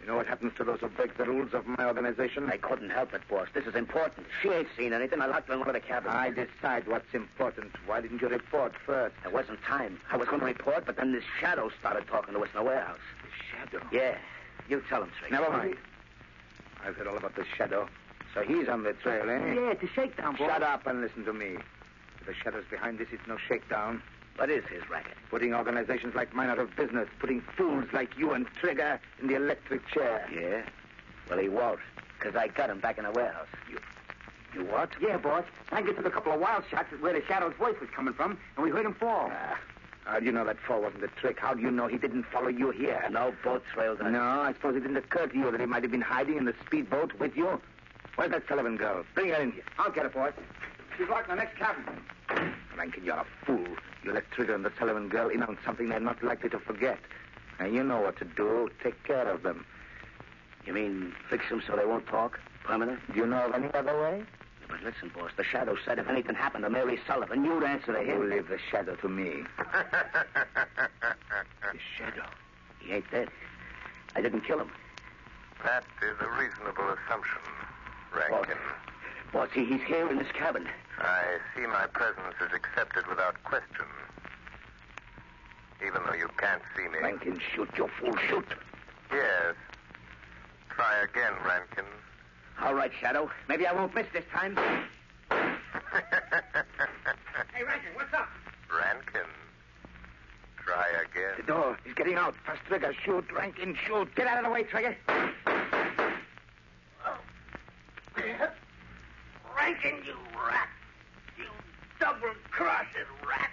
You 0.00 0.08
know 0.08 0.16
what 0.16 0.26
happens 0.26 0.52
to 0.56 0.64
those 0.64 0.80
who 0.80 0.88
break 0.88 1.16
the 1.16 1.24
rules 1.24 1.54
of 1.54 1.64
my 1.66 1.84
organization? 1.84 2.50
I 2.50 2.56
couldn't 2.56 2.90
help 2.90 3.14
it, 3.14 3.22
boss. 3.30 3.46
This 3.54 3.66
is 3.66 3.76
important. 3.76 4.26
She 4.42 4.48
ain't 4.48 4.66
seen 4.76 4.92
anything. 4.92 5.20
I 5.20 5.26
locked 5.26 5.46
her 5.46 5.54
in 5.54 5.60
one 5.60 5.68
of 5.68 5.74
the 5.74 5.80
cabins. 5.80 6.12
I 6.12 6.30
decide 6.30 6.88
what's 6.88 7.14
important. 7.14 7.70
Why 7.86 8.00
didn't 8.00 8.20
you 8.20 8.28
report 8.28 8.72
first? 8.84 9.14
There 9.22 9.32
wasn't 9.32 9.62
time. 9.62 10.00
I 10.10 10.16
was 10.16 10.28
going 10.28 10.40
to 10.40 10.46
report, 10.46 10.86
but 10.86 10.96
then 10.96 11.12
this 11.12 11.24
shadow 11.40 11.70
started 11.78 12.08
talking 12.08 12.34
to 12.34 12.40
us 12.40 12.48
in 12.52 12.58
the 12.58 12.64
warehouse. 12.64 12.98
The 13.22 13.78
shadow? 13.78 13.86
Yeah. 13.92 14.18
You 14.68 14.82
tell 14.88 15.04
him, 15.04 15.10
Trigger. 15.20 15.36
Never 15.36 15.50
mind. 15.50 15.76
I've 16.84 16.96
heard 16.96 17.06
all 17.06 17.16
about 17.16 17.36
the 17.36 17.44
shadow. 17.56 17.88
So 18.34 18.42
he's 18.42 18.68
on 18.68 18.82
the 18.82 18.92
trail, 18.92 19.30
eh? 19.30 19.54
Yeah, 19.54 19.70
it's 19.70 19.84
a 19.84 19.88
shakedown, 19.88 20.34
boss. 20.36 20.48
Shut 20.48 20.62
up 20.64 20.84
and 20.88 21.00
listen 21.00 21.24
to 21.24 21.32
me. 21.32 21.56
If 22.20 22.26
the 22.26 22.34
shadow's 22.34 22.64
behind 22.70 22.98
this, 22.98 23.08
it's 23.12 23.26
no 23.28 23.38
shakedown. 23.48 24.02
What 24.36 24.50
is 24.50 24.64
his 24.66 24.88
racket? 24.90 25.14
Putting 25.30 25.54
organizations 25.54 26.14
like 26.14 26.34
mine 26.34 26.50
out 26.50 26.58
of 26.58 26.74
business. 26.76 27.08
Putting 27.18 27.40
fools 27.56 27.86
like 27.92 28.18
you 28.18 28.32
and 28.32 28.46
Trigger 28.60 29.00
in 29.20 29.28
the 29.28 29.34
electric 29.34 29.86
chair. 29.88 30.28
Yeah? 30.32 30.62
Well, 31.28 31.38
he 31.38 31.48
won't, 31.48 31.80
because 32.18 32.36
I 32.36 32.48
got 32.48 32.70
him 32.70 32.80
back 32.80 32.98
in 32.98 33.04
the 33.04 33.10
warehouse. 33.10 33.48
You... 33.70 33.78
You 34.54 34.64
what? 34.64 34.90
Yeah, 35.00 35.18
boss. 35.18 35.44
Rankin 35.70 35.96
took 35.96 36.06
a 36.06 36.10
couple 36.10 36.32
of 36.32 36.40
wild 36.40 36.64
shots 36.70 36.88
at 36.92 37.00
where 37.02 37.12
the 37.12 37.22
Shadow's 37.26 37.54
voice 37.56 37.74
was 37.80 37.90
coming 37.94 38.14
from, 38.14 38.38
and 38.56 38.64
we 38.64 38.70
heard 38.70 38.86
him 38.86 38.94
fall. 38.94 39.30
Ah, 39.30 39.58
how 40.04 40.18
do 40.18 40.24
you 40.24 40.32
know 40.32 40.44
that 40.44 40.58
fall 40.66 40.80
wasn't 40.80 41.04
a 41.04 41.08
trick? 41.08 41.38
How 41.38 41.52
do 41.52 41.60
you 41.60 41.70
know 41.70 41.88
he 41.88 41.98
didn't 41.98 42.24
follow 42.24 42.48
you 42.48 42.70
here? 42.70 43.04
No 43.10 43.34
boat 43.44 43.62
trails. 43.74 43.98
No, 44.02 44.22
I 44.22 44.52
suppose 44.54 44.76
it 44.76 44.80
didn't 44.80 44.96
occur 44.96 45.26
to 45.26 45.36
you 45.36 45.50
that 45.50 45.60
he 45.60 45.66
might 45.66 45.82
have 45.82 45.90
been 45.90 46.00
hiding 46.00 46.36
in 46.38 46.44
the 46.44 46.54
speedboat 46.64 47.12
with 47.18 47.36
you. 47.36 47.60
Where's 48.14 48.30
that 48.30 48.44
Sullivan 48.48 48.76
girl? 48.76 49.04
Bring 49.14 49.30
her 49.30 49.42
in 49.42 49.52
here. 49.52 49.64
I'll 49.78 49.90
get 49.90 50.04
her, 50.04 50.10
boss. 50.10 50.32
She's 50.96 51.08
locked 51.08 51.28
in 51.28 51.36
the 51.36 51.42
next 51.42 51.58
cabin. 51.58 51.84
Rankin, 52.76 53.04
you're 53.04 53.16
a 53.16 53.26
fool. 53.44 53.66
You 54.04 54.12
let 54.12 54.30
Trigger 54.30 54.54
and 54.54 54.64
the 54.64 54.72
Sullivan 54.78 55.08
girl 55.08 55.28
in 55.28 55.42
on 55.42 55.58
something 55.64 55.88
they're 55.88 56.00
not 56.00 56.22
likely 56.22 56.50
to 56.50 56.58
forget. 56.58 56.98
Now, 57.58 57.66
you 57.66 57.82
know 57.82 58.00
what 58.00 58.18
to 58.18 58.24
do. 58.24 58.70
Take 58.82 59.02
care 59.04 59.28
of 59.28 59.42
them. 59.42 59.64
You 60.66 60.74
mean 60.74 61.12
fix 61.30 61.48
them 61.48 61.62
so 61.66 61.76
they 61.76 61.86
won't 61.86 62.06
talk? 62.06 62.38
Permanent? 62.64 63.00
Do 63.12 63.18
you 63.18 63.26
know 63.26 63.46
of 63.46 63.54
any 63.54 63.72
other 63.72 63.98
way? 64.00 64.24
But 64.68 64.82
listen, 64.82 65.10
boss, 65.14 65.30
the 65.36 65.44
Shadow 65.44 65.76
said 65.84 65.98
if 65.98 66.08
anything 66.08 66.34
happened 66.34 66.64
to 66.64 66.70
Mary 66.70 66.98
Sullivan, 67.06 67.44
you'd 67.44 67.62
answer 67.62 67.92
to 67.92 68.00
him. 68.00 68.22
You 68.22 68.30
leave 68.34 68.48
the 68.48 68.58
Shadow 68.70 68.96
to 68.96 69.08
me. 69.08 69.44
the 69.56 69.84
Shadow? 71.96 72.26
He 72.80 72.92
ain't 72.92 73.10
dead. 73.10 73.28
I 74.16 74.20
didn't 74.20 74.42
kill 74.42 74.60
him. 74.60 74.70
That 75.64 75.84
is 76.02 76.16
a 76.20 76.28
reasonable 76.40 76.94
assumption, 76.94 77.40
Rankin. 78.14 78.56
Boss, 79.32 79.48
he, 79.52 79.64
he's 79.64 79.80
here 79.82 80.08
in 80.10 80.18
this 80.18 80.30
cabin. 80.32 80.66
I 80.98 81.38
see 81.54 81.66
my 81.66 81.86
presence 81.92 82.34
is 82.40 82.52
accepted 82.54 83.06
without 83.06 83.42
question. 83.44 83.84
Even 85.86 86.00
though 86.06 86.14
you 86.14 86.28
can't 86.38 86.62
see 86.76 86.88
me. 86.88 86.98
Rankin, 87.02 87.38
shoot, 87.54 87.68
you 87.76 87.88
fool, 88.00 88.16
shoot. 88.28 88.46
Yes. 89.12 89.54
Try 90.70 91.02
again, 91.02 91.32
Rankin. 91.44 91.84
All 92.62 92.74
right, 92.74 92.90
Shadow. 93.00 93.30
Maybe 93.48 93.66
I 93.66 93.72
won't 93.72 93.94
miss 93.94 94.06
this 94.12 94.24
time. 94.32 94.56
Hey, 97.54 97.62
Rankin, 97.64 97.90
what's 97.94 98.12
up? 98.12 98.28
Rankin. 98.70 99.30
Try 100.64 100.86
again. 101.04 101.34
The 101.38 101.42
door. 101.44 101.78
He's 101.84 101.94
getting 101.94 102.16
out. 102.16 102.34
First 102.44 102.60
Trigger, 102.66 102.92
shoot. 103.04 103.24
Rankin, 103.32 103.76
shoot. 103.86 104.14
Get 104.14 104.26
out 104.26 104.38
of 104.38 104.44
the 104.44 104.50
way, 104.50 104.64
Trigger. 104.64 104.94
Oh. 107.06 107.18
Rankin, 109.56 109.96
you 110.04 110.14
rat. 110.46 110.68
You 112.06 112.12
double-crossing 112.12 113.10
rat. 113.28 113.50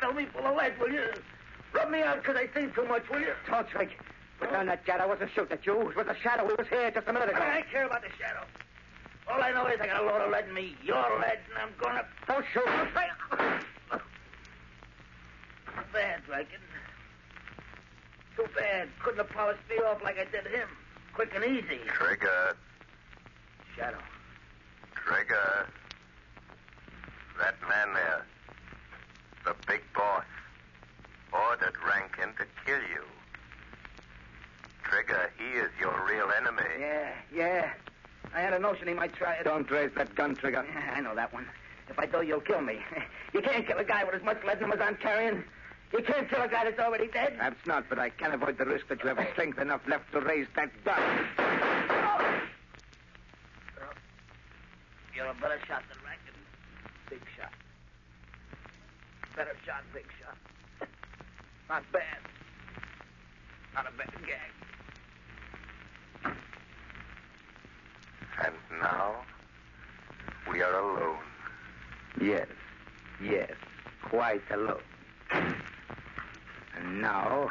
Fill 0.00 0.12
me 0.12 0.26
full 0.26 0.46
of 0.46 0.56
lead, 0.56 0.78
will 0.78 0.92
you? 0.92 1.06
Rub 1.72 1.90
me 1.90 2.02
out 2.02 2.18
because 2.18 2.36
I 2.36 2.46
think 2.46 2.74
too 2.74 2.86
much, 2.86 3.08
will 3.10 3.20
you? 3.20 3.32
Don't, 3.50 3.68
Trig. 3.68 3.90
Put 4.38 4.52
down 4.52 4.66
that 4.66 4.86
jet. 4.86 5.00
I 5.00 5.06
wasn't 5.06 5.30
shooting 5.34 5.52
at 5.52 5.66
you. 5.66 5.90
It 5.90 5.96
was 5.96 6.06
the 6.06 6.14
shadow. 6.22 6.46
He 6.46 6.54
was 6.54 6.68
here 6.68 6.90
just 6.92 7.08
a 7.08 7.12
minute 7.12 7.30
ago. 7.30 7.40
I 7.40 7.54
don't 7.54 7.70
care 7.70 7.86
about 7.86 8.02
the 8.02 8.08
shadow. 8.18 8.46
All 9.28 9.42
I 9.42 9.50
know 9.50 9.66
is 9.66 9.80
I 9.80 9.86
got 9.86 10.00
a 10.00 10.06
load 10.06 10.20
of 10.22 10.30
lead 10.30 10.46
in 10.48 10.54
me, 10.54 10.76
your 10.84 11.18
lead, 11.18 11.38
and 11.50 11.58
I'm 11.60 11.70
gonna... 11.80 12.04
Don't 12.28 12.44
shoot. 12.52 12.64
Too 12.64 12.70
bad, 15.92 16.20
Rankin. 16.28 16.60
Too 18.36 18.46
bad. 18.56 18.88
Couldn't 19.02 19.18
have 19.18 19.30
polished 19.30 19.60
me 19.68 19.76
off 19.78 20.02
like 20.04 20.18
I 20.18 20.24
did 20.24 20.46
him. 20.46 20.68
Quick 21.14 21.32
and 21.34 21.44
easy. 21.44 21.80
Trigger. 21.88 22.56
Shadow. 23.76 23.98
Trigger. 24.94 25.66
That 27.38 27.54
man 27.68 27.94
there, 27.94 28.24
the 29.44 29.54
big 29.66 29.82
boss, 29.94 30.24
ordered 31.32 31.74
Rankin 31.86 32.34
to 32.36 32.44
kill 32.66 32.80
you. 32.80 33.04
Trigger, 34.82 35.30
he 35.38 35.58
is 35.58 35.70
your 35.78 35.94
real 36.08 36.30
enemy. 36.36 36.62
Yeah, 36.80 37.10
yeah. 37.32 37.70
I 38.34 38.40
had 38.40 38.54
a 38.54 38.58
notion 38.58 38.88
he 38.88 38.94
might 38.94 39.14
try 39.14 39.34
it. 39.34 39.44
Don't 39.44 39.70
raise 39.70 39.90
that 39.96 40.14
gun, 40.14 40.34
Trigger. 40.34 40.64
Yeah, 40.68 40.94
I 40.96 41.00
know 41.00 41.14
that 41.14 41.32
one. 41.32 41.46
If 41.88 41.98
I 41.98 42.06
do, 42.06 42.22
you'll 42.22 42.40
kill 42.40 42.60
me. 42.60 42.78
You 43.34 43.42
can't 43.42 43.66
kill 43.66 43.76
a 43.76 43.84
guy 43.84 44.04
with 44.04 44.14
as 44.14 44.22
much 44.22 44.42
lead 44.42 44.56
in 44.56 44.64
him 44.64 44.72
as 44.72 44.80
I'm 44.80 44.96
carrying. 44.96 45.44
You 45.92 46.02
can't 46.02 46.30
kill 46.30 46.40
a 46.40 46.48
guy 46.48 46.64
that's 46.64 46.78
already 46.78 47.08
dead. 47.08 47.34
Perhaps 47.36 47.66
not, 47.66 47.84
but 47.90 47.98
I 47.98 48.08
can't 48.08 48.32
avoid 48.32 48.56
the 48.56 48.64
risk 48.64 48.88
that 48.88 49.02
you 49.04 49.08
have 49.10 49.18
strength 49.34 49.58
enough 49.58 49.82
left 49.86 50.10
to 50.12 50.20
raise 50.20 50.46
that 50.56 50.70
gun. 50.82 50.98
You're 55.14 55.26
a 55.26 55.34
better 55.34 55.58
shot 55.68 55.82
than 55.90 55.97
Rankin. 55.97 55.97
Big 57.10 57.20
shot. 57.36 57.52
Better 59.36 59.56
shot, 59.64 59.82
big 59.94 60.04
shot. 60.20 60.36
Not 61.68 61.82
bad. 61.92 62.18
Not 63.74 63.86
a 63.86 63.92
bad 63.96 64.10
gag. 64.26 64.52
And 68.44 68.54
now, 68.80 69.16
we 70.50 70.62
are 70.62 70.74
alone. 70.74 71.18
Yes, 72.20 72.46
yes, 73.22 73.52
quite 74.02 74.42
alone. 74.50 74.82
And 75.30 77.00
now, 77.00 77.50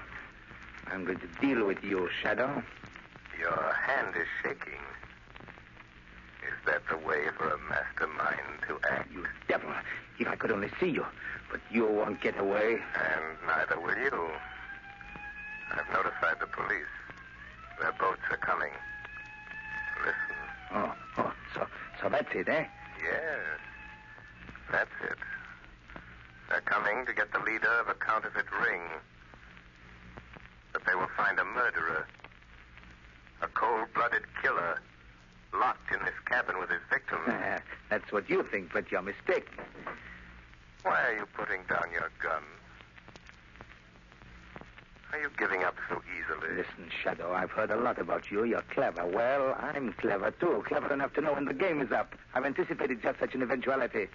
I'm 0.87 1.05
going 1.05 1.19
to 1.19 1.27
deal 1.41 1.65
with 1.65 1.83
you, 1.83 2.09
Shadow. 2.21 2.63
Your 3.39 3.73
hand 3.73 4.15
is 4.15 4.27
shaking. 4.43 4.79
That 6.67 6.81
the 6.89 6.97
way 6.97 7.23
for 7.37 7.47
a 7.47 7.57
mastermind 7.69 8.59
to 8.67 8.77
act? 8.91 9.09
You 9.09 9.23
devil. 9.47 9.69
If 10.19 10.27
I 10.27 10.35
could 10.35 10.51
only 10.51 10.69
see 10.81 10.89
you. 10.89 11.05
But 11.49 11.61
you 11.71 11.85
won't 11.85 12.19
get 12.19 12.37
away. 12.37 12.73
And 12.73 13.23
neither 13.47 13.79
will 13.79 13.95
you. 13.95 14.29
I've 15.71 15.87
notified 15.93 16.41
the 16.41 16.47
police. 16.47 16.93
Their 17.79 17.93
boats 17.93 18.19
are 18.29 18.37
coming. 18.37 18.71
Listen. 19.99 20.35
Oh, 20.73 20.93
oh, 21.19 21.33
so, 21.55 21.67
so 22.01 22.09
that's 22.09 22.35
it, 22.35 22.49
eh? 22.49 22.65
Yes. 23.01 23.39
That's 24.69 24.91
it. 25.09 25.17
They're 26.49 26.61
coming 26.61 27.05
to 27.05 27.13
get 27.13 27.31
the 27.31 27.39
leader 27.39 27.71
of 27.79 27.87
a 27.87 27.93
counterfeit 27.93 28.51
ring. 28.61 28.81
But 30.73 30.85
they 30.85 30.95
will 30.95 31.09
find 31.15 31.39
a 31.39 31.45
murderer. 31.45 32.05
A 33.41 33.47
cold-blooded 33.47 34.23
killer. 34.41 34.81
Locked 36.37 36.49
in 36.49 36.55
this 36.55 36.59
cabin 36.59 36.59
with 36.59 36.69
his 36.69 36.81
victim. 36.89 37.19
that's 37.89 38.11
what 38.11 38.29
you 38.29 38.43
think, 38.43 38.73
but 38.73 38.91
you're 38.91 39.01
mistaken. 39.01 39.63
Why 40.83 41.07
are 41.07 41.13
you 41.13 41.25
putting 41.33 41.63
down 41.69 41.91
your 41.91 42.11
gun? 42.21 42.43
Are 45.13 45.19
you 45.19 45.29
giving 45.37 45.63
up 45.63 45.75
so 45.89 46.01
easily? 46.17 46.57
Listen, 46.57 46.89
Shadow, 47.03 47.33
I've 47.33 47.51
heard 47.51 47.71
a 47.71 47.77
lot 47.77 47.97
about 47.97 48.29
you. 48.29 48.43
You're 48.43 48.63
clever. 48.73 49.05
Well, 49.05 49.55
I'm 49.59 49.93
clever, 49.93 50.31
too. 50.31 50.63
Clever 50.67 50.93
enough 50.93 51.13
to 51.13 51.21
know 51.21 51.33
when 51.33 51.45
the 51.45 51.53
game 51.53 51.81
is 51.81 51.91
up. 51.91 52.13
I've 52.35 52.45
anticipated 52.45 53.01
just 53.01 53.19
such 53.19 53.33
an 53.33 53.41
eventuality. 53.41 54.07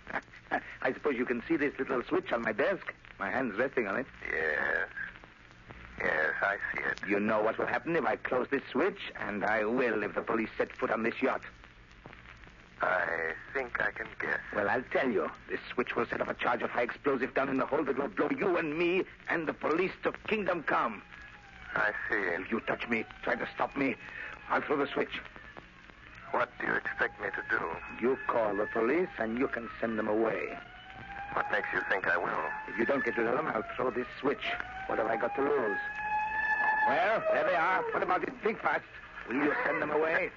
I 0.83 0.93
suppose 0.93 1.17
you 1.17 1.25
can 1.25 1.43
see 1.49 1.57
this 1.57 1.73
little 1.79 2.03
switch 2.05 2.31
on 2.33 2.43
my 2.43 2.53
desk. 2.53 2.93
My 3.19 3.31
hand's 3.31 3.57
resting 3.57 3.87
on 3.87 3.97
it. 4.01 4.07
Yes. 4.31 4.89
Yes, 5.99 6.35
I 6.43 6.57
see 6.73 6.83
it. 6.85 7.01
You 7.09 7.21
know 7.21 7.43
what 7.43 7.59
will 7.59 7.67
happen 7.67 7.97
if 7.97 8.05
I 8.05 8.17
close 8.17 8.49
this 8.51 8.63
switch, 8.71 9.13
and 9.19 9.45
I 9.45 9.65
will 9.65 10.03
if 10.03 10.15
the 10.15 10.21
police 10.21 10.51
set 10.59 10.77
foot 10.77 10.91
on 10.91 11.03
this 11.05 11.15
yacht. 11.23 11.43
Think 13.62 13.81
I 13.81 13.92
can 13.92 14.09
guess. 14.20 14.40
Well, 14.57 14.68
I'll 14.68 14.83
tell 14.90 15.09
you. 15.09 15.31
This 15.48 15.61
switch 15.72 15.94
will 15.94 16.05
set 16.07 16.20
off 16.20 16.29
a 16.29 16.35
charge 16.35 16.62
of 16.62 16.70
high 16.70 16.83
explosive 16.83 17.33
down 17.33 17.48
in 17.48 17.59
the 17.59 17.66
hold 17.66 17.87
that 17.87 17.96
will 17.96 18.09
blow 18.09 18.29
you 18.37 18.57
and 18.57 18.77
me 18.77 19.05
and 19.29 19.46
the 19.46 19.53
police 19.53 19.92
to 20.03 20.12
kingdom 20.27 20.64
come. 20.64 21.01
I 21.77 21.92
see. 22.09 22.16
If 22.16 22.51
you 22.51 22.59
touch 22.61 22.88
me, 22.88 23.05
try 23.22 23.37
to 23.37 23.48
stop 23.55 23.77
me, 23.77 23.94
I'll 24.51 24.62
throw 24.62 24.77
the 24.77 24.88
switch. 24.88 25.20
What 26.33 26.48
do 26.59 26.66
you 26.66 26.72
expect 26.75 27.20
me 27.20 27.29
to 27.29 27.57
do? 27.57 27.62
You 28.05 28.18
call 28.27 28.53
the 28.57 28.66
police, 28.72 29.09
and 29.18 29.38
you 29.38 29.46
can 29.46 29.68
send 29.81 29.96
them 29.96 30.09
away. 30.09 30.59
What 31.35 31.46
makes 31.53 31.68
you 31.72 31.83
think 31.88 32.09
I 32.09 32.16
will? 32.16 32.44
If 32.66 32.77
you 32.81 32.85
don't 32.85 33.05
get 33.05 33.16
rid 33.16 33.29
of 33.29 33.37
them, 33.37 33.46
I'll 33.46 33.62
throw 33.77 33.92
this 33.92 34.09
switch. 34.20 34.42
What 34.88 34.98
have 34.98 35.07
I 35.07 35.16
got 35.16 35.37
to 35.37 35.40
lose? 35.40 35.79
Well, 36.88 37.22
there 37.33 37.44
they 37.44 37.55
are. 37.55 37.83
What 37.92 38.03
about 38.03 38.25
it? 38.25 38.33
Think 38.42 38.61
fast. 38.61 38.83
Will 39.29 39.37
you 39.37 39.53
send 39.64 39.81
them 39.81 39.92
away? 39.92 40.31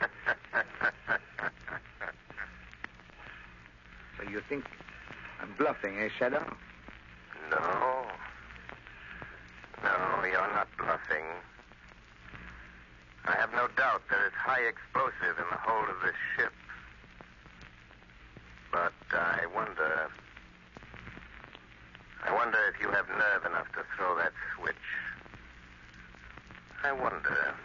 so 4.17 4.29
you 4.29 4.41
think 4.47 4.65
I'm 5.41 5.53
bluffing, 5.57 5.97
eh, 5.99 6.09
Shadow? 6.17 6.43
No. 7.51 8.05
No, 9.83 10.23
you're 10.25 10.53
not 10.53 10.67
bluffing. 10.77 11.25
I 13.25 13.35
have 13.35 13.51
no 13.53 13.67
doubt 13.75 14.03
there 14.09 14.25
is 14.27 14.33
high 14.33 14.61
explosive 14.61 15.37
in 15.37 15.45
the 15.49 15.57
hold 15.57 15.89
of 15.89 15.95
this 16.01 16.15
ship. 16.35 16.53
But 18.71 18.93
I 19.13 19.45
wonder. 19.53 20.09
I 22.23 22.33
wonder 22.33 22.57
if 22.73 22.81
you 22.81 22.89
have 22.91 23.07
nerve 23.09 23.45
enough 23.45 23.67
to 23.73 23.83
throw 23.95 24.15
that 24.17 24.33
switch. 24.55 24.75
I 26.83 26.91
wonder. 26.91 27.55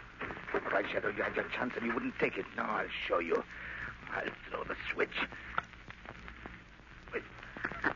If 0.53 0.73
I 0.73 0.83
Shadow, 0.91 1.09
you 1.09 1.23
had 1.23 1.35
your 1.35 1.45
chance 1.55 1.73
and 1.77 1.85
you 1.85 1.93
wouldn't 1.93 2.17
take 2.19 2.37
it. 2.37 2.45
Now 2.55 2.69
I'll 2.69 2.87
show 3.07 3.19
you. 3.19 3.43
I'll 4.13 4.23
throw 4.49 4.63
the 4.63 4.75
switch. 4.93 5.15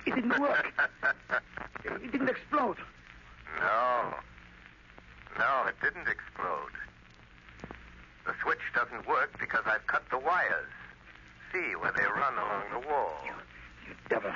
It, 0.06 0.15
didn't 0.15 0.39
work. 0.39 0.65
it 1.84 2.12
didn't 2.12 2.30
explode. 2.30 2.78
No. 3.60 4.13
No, 5.38 5.65
it 5.67 5.76
didn't 5.82 6.08
explode. 6.08 6.71
The 8.26 8.34
switch 8.41 8.60
doesn't 8.74 9.08
work 9.08 9.38
because 9.39 9.63
I've 9.65 9.86
cut 9.88 10.04
the 10.10 10.17
wires. 10.17 10.71
See 11.52 11.76
where 11.76 11.91
they 11.91 12.04
run 12.04 12.34
along 12.34 12.63
the 12.71 12.88
wall. 12.88 13.13
You 13.26 13.93
devil. 14.10 14.32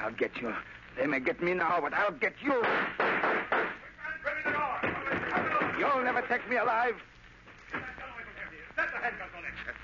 I'll 0.00 0.12
get 0.12 0.36
you. 0.40 0.54
They 0.96 1.06
may 1.06 1.20
get 1.20 1.42
me 1.42 1.54
now, 1.54 1.80
but 1.80 1.92
I'll 1.94 2.12
get 2.12 2.34
you. 2.42 2.62
You'll 5.78 6.02
never 6.02 6.22
take 6.22 6.48
me 6.48 6.56
alive. 6.56 6.94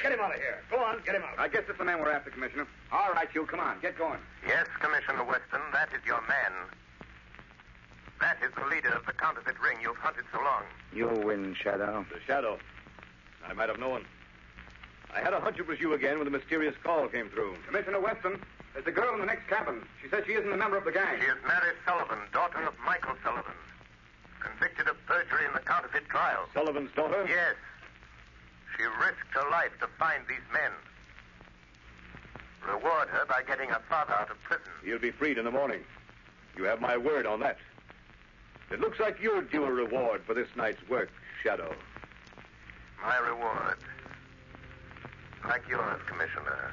Get 0.02 0.12
him 0.12 0.20
out 0.20 0.34
of 0.34 0.40
here. 0.40 0.62
Go 0.70 0.78
on, 0.78 1.00
get 1.06 1.14
him 1.14 1.22
out. 1.22 1.38
I 1.38 1.48
guess 1.48 1.62
it's 1.68 1.78
the 1.78 1.84
man 1.84 1.98
we're 2.00 2.10
after, 2.10 2.30
Commissioner. 2.30 2.66
All 2.92 3.12
right, 3.12 3.28
you, 3.34 3.46
come 3.46 3.60
on, 3.60 3.80
get 3.80 3.96
going. 3.96 4.18
Yes, 4.46 4.66
Commissioner 4.80 5.24
Weston, 5.24 5.60
that 5.72 5.88
is 5.94 6.04
your 6.06 6.20
man. 6.28 6.52
That 8.20 8.36
is 8.44 8.50
the 8.56 8.64
leader 8.66 8.90
of 8.90 9.06
the 9.06 9.12
counterfeit 9.12 9.60
ring 9.60 9.78
you've 9.82 9.96
hunted 9.96 10.24
so 10.32 10.38
long. 10.38 10.62
You 10.92 11.08
win, 11.24 11.54
Shadow. 11.54 12.04
The 12.12 12.20
shadow. 12.26 12.58
I 13.46 13.52
might 13.52 13.68
have 13.68 13.78
known. 13.78 14.04
I 15.14 15.20
had 15.20 15.32
a 15.32 15.40
hunch 15.40 15.58
it 15.58 15.66
was 15.66 15.78
you 15.80 15.94
again 15.94 16.18
when 16.18 16.24
the 16.24 16.36
mysterious 16.36 16.74
call 16.82 17.08
came 17.08 17.28
through. 17.28 17.56
Commissioner 17.66 18.00
Weston, 18.00 18.40
there's 18.72 18.86
a 18.86 18.90
girl 18.90 19.14
in 19.14 19.20
the 19.20 19.26
next 19.26 19.48
cabin. 19.48 19.82
She 20.02 20.08
says 20.08 20.24
she 20.26 20.32
isn't 20.32 20.52
a 20.52 20.56
member 20.56 20.76
of 20.76 20.84
the 20.84 20.92
gang. 20.92 21.20
She 21.20 21.26
is 21.26 21.36
Mary 21.46 21.72
Sullivan, 21.86 22.18
daughter 22.32 22.62
of 22.66 22.74
Michael 22.84 23.14
Sullivan, 23.22 23.54
convicted 24.40 24.88
of 24.88 24.96
perjury 25.06 25.46
in 25.46 25.52
the 25.52 25.60
counterfeit 25.60 26.08
trial. 26.08 26.46
Sullivan's 26.52 26.90
daughter? 26.96 27.24
Yes. 27.28 27.54
She 28.76 28.84
risked 28.84 29.30
her 29.32 29.48
life 29.50 29.72
to 29.80 29.88
find 29.98 30.22
these 30.28 30.44
men. 30.52 30.70
Reward 32.66 33.08
her 33.08 33.26
by 33.26 33.42
getting 33.42 33.68
her 33.68 33.82
father 33.88 34.14
out 34.14 34.30
of 34.30 34.42
prison. 34.42 34.72
He'll 34.84 34.98
be 34.98 35.10
freed 35.10 35.38
in 35.38 35.44
the 35.44 35.50
morning. 35.50 35.80
You 36.56 36.64
have 36.64 36.80
my 36.80 36.96
word 36.96 37.26
on 37.26 37.40
that. 37.40 37.58
It 38.70 38.80
looks 38.80 38.98
like 38.98 39.20
you're 39.20 39.42
due 39.42 39.64
a 39.64 39.70
reward 39.70 40.22
for 40.26 40.34
this 40.34 40.48
night's 40.56 40.80
work, 40.88 41.10
Shadow. 41.42 41.74
My 43.02 43.18
reward, 43.18 43.76
like 45.46 45.68
yours, 45.68 46.00
Commissioner, 46.06 46.72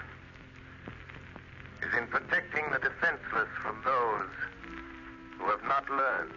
is 1.82 1.94
in 1.98 2.08
protecting 2.08 2.64
the 2.72 2.80
defenseless 2.80 3.50
from 3.62 3.82
those 3.84 4.30
who 5.38 5.46
have 5.50 5.64
not 5.64 5.90
learned 5.90 6.32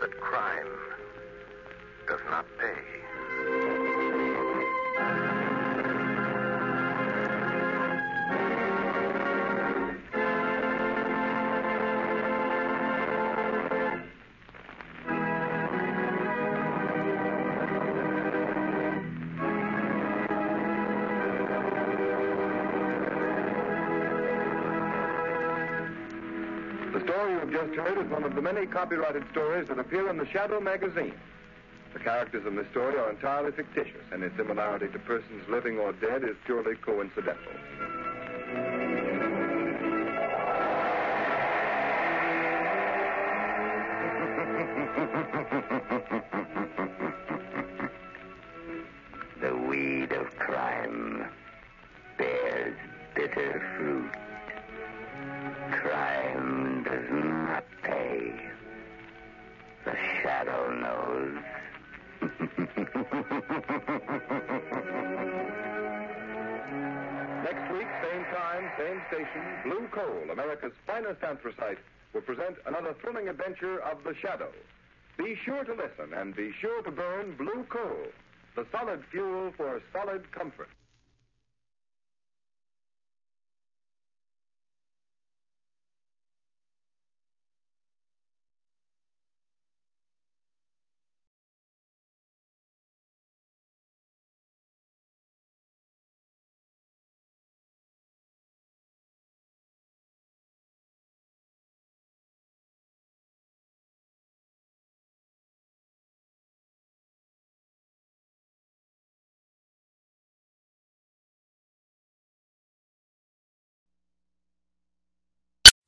that 0.00 0.18
crime 0.20 0.66
does 2.08 2.20
not 2.30 2.46
pay. 2.58 3.03
Is 28.04 28.10
one 28.10 28.24
of 28.24 28.34
the 28.34 28.42
many 28.42 28.66
copyrighted 28.66 29.24
stories 29.30 29.68
that 29.68 29.78
appear 29.78 30.10
in 30.10 30.18
the 30.18 30.26
Shadow 30.26 30.60
magazine. 30.60 31.14
The 31.92 32.00
characters 32.00 32.44
in 32.46 32.56
this 32.56 32.66
story 32.70 32.98
are 32.98 33.10
entirely 33.10 33.52
fictitious, 33.52 34.02
and 34.12 34.22
its 34.22 34.36
similarity 34.36 34.88
to 34.88 34.98
persons 34.98 35.48
living 35.48 35.78
or 35.78 35.92
dead 35.92 36.22
is 36.24 36.36
purely 36.44 36.74
coincidental. 36.76 37.52
America's 70.34 70.72
finest 70.84 71.22
anthracite, 71.22 71.78
will 72.12 72.22
present 72.22 72.56
another 72.66 72.92
thrilling 73.00 73.28
adventure 73.28 73.80
of 73.82 74.02
the 74.02 74.14
Shadow. 74.20 74.50
Be 75.16 75.36
sure 75.44 75.62
to 75.62 75.72
listen 75.74 76.12
and 76.12 76.34
be 76.34 76.50
sure 76.60 76.82
to 76.82 76.90
burn 76.90 77.36
Blue 77.36 77.64
Coal, 77.68 78.06
the 78.56 78.66
solid 78.72 79.04
fuel 79.12 79.52
for 79.56 79.80
solid 79.92 80.30
comfort. 80.32 80.68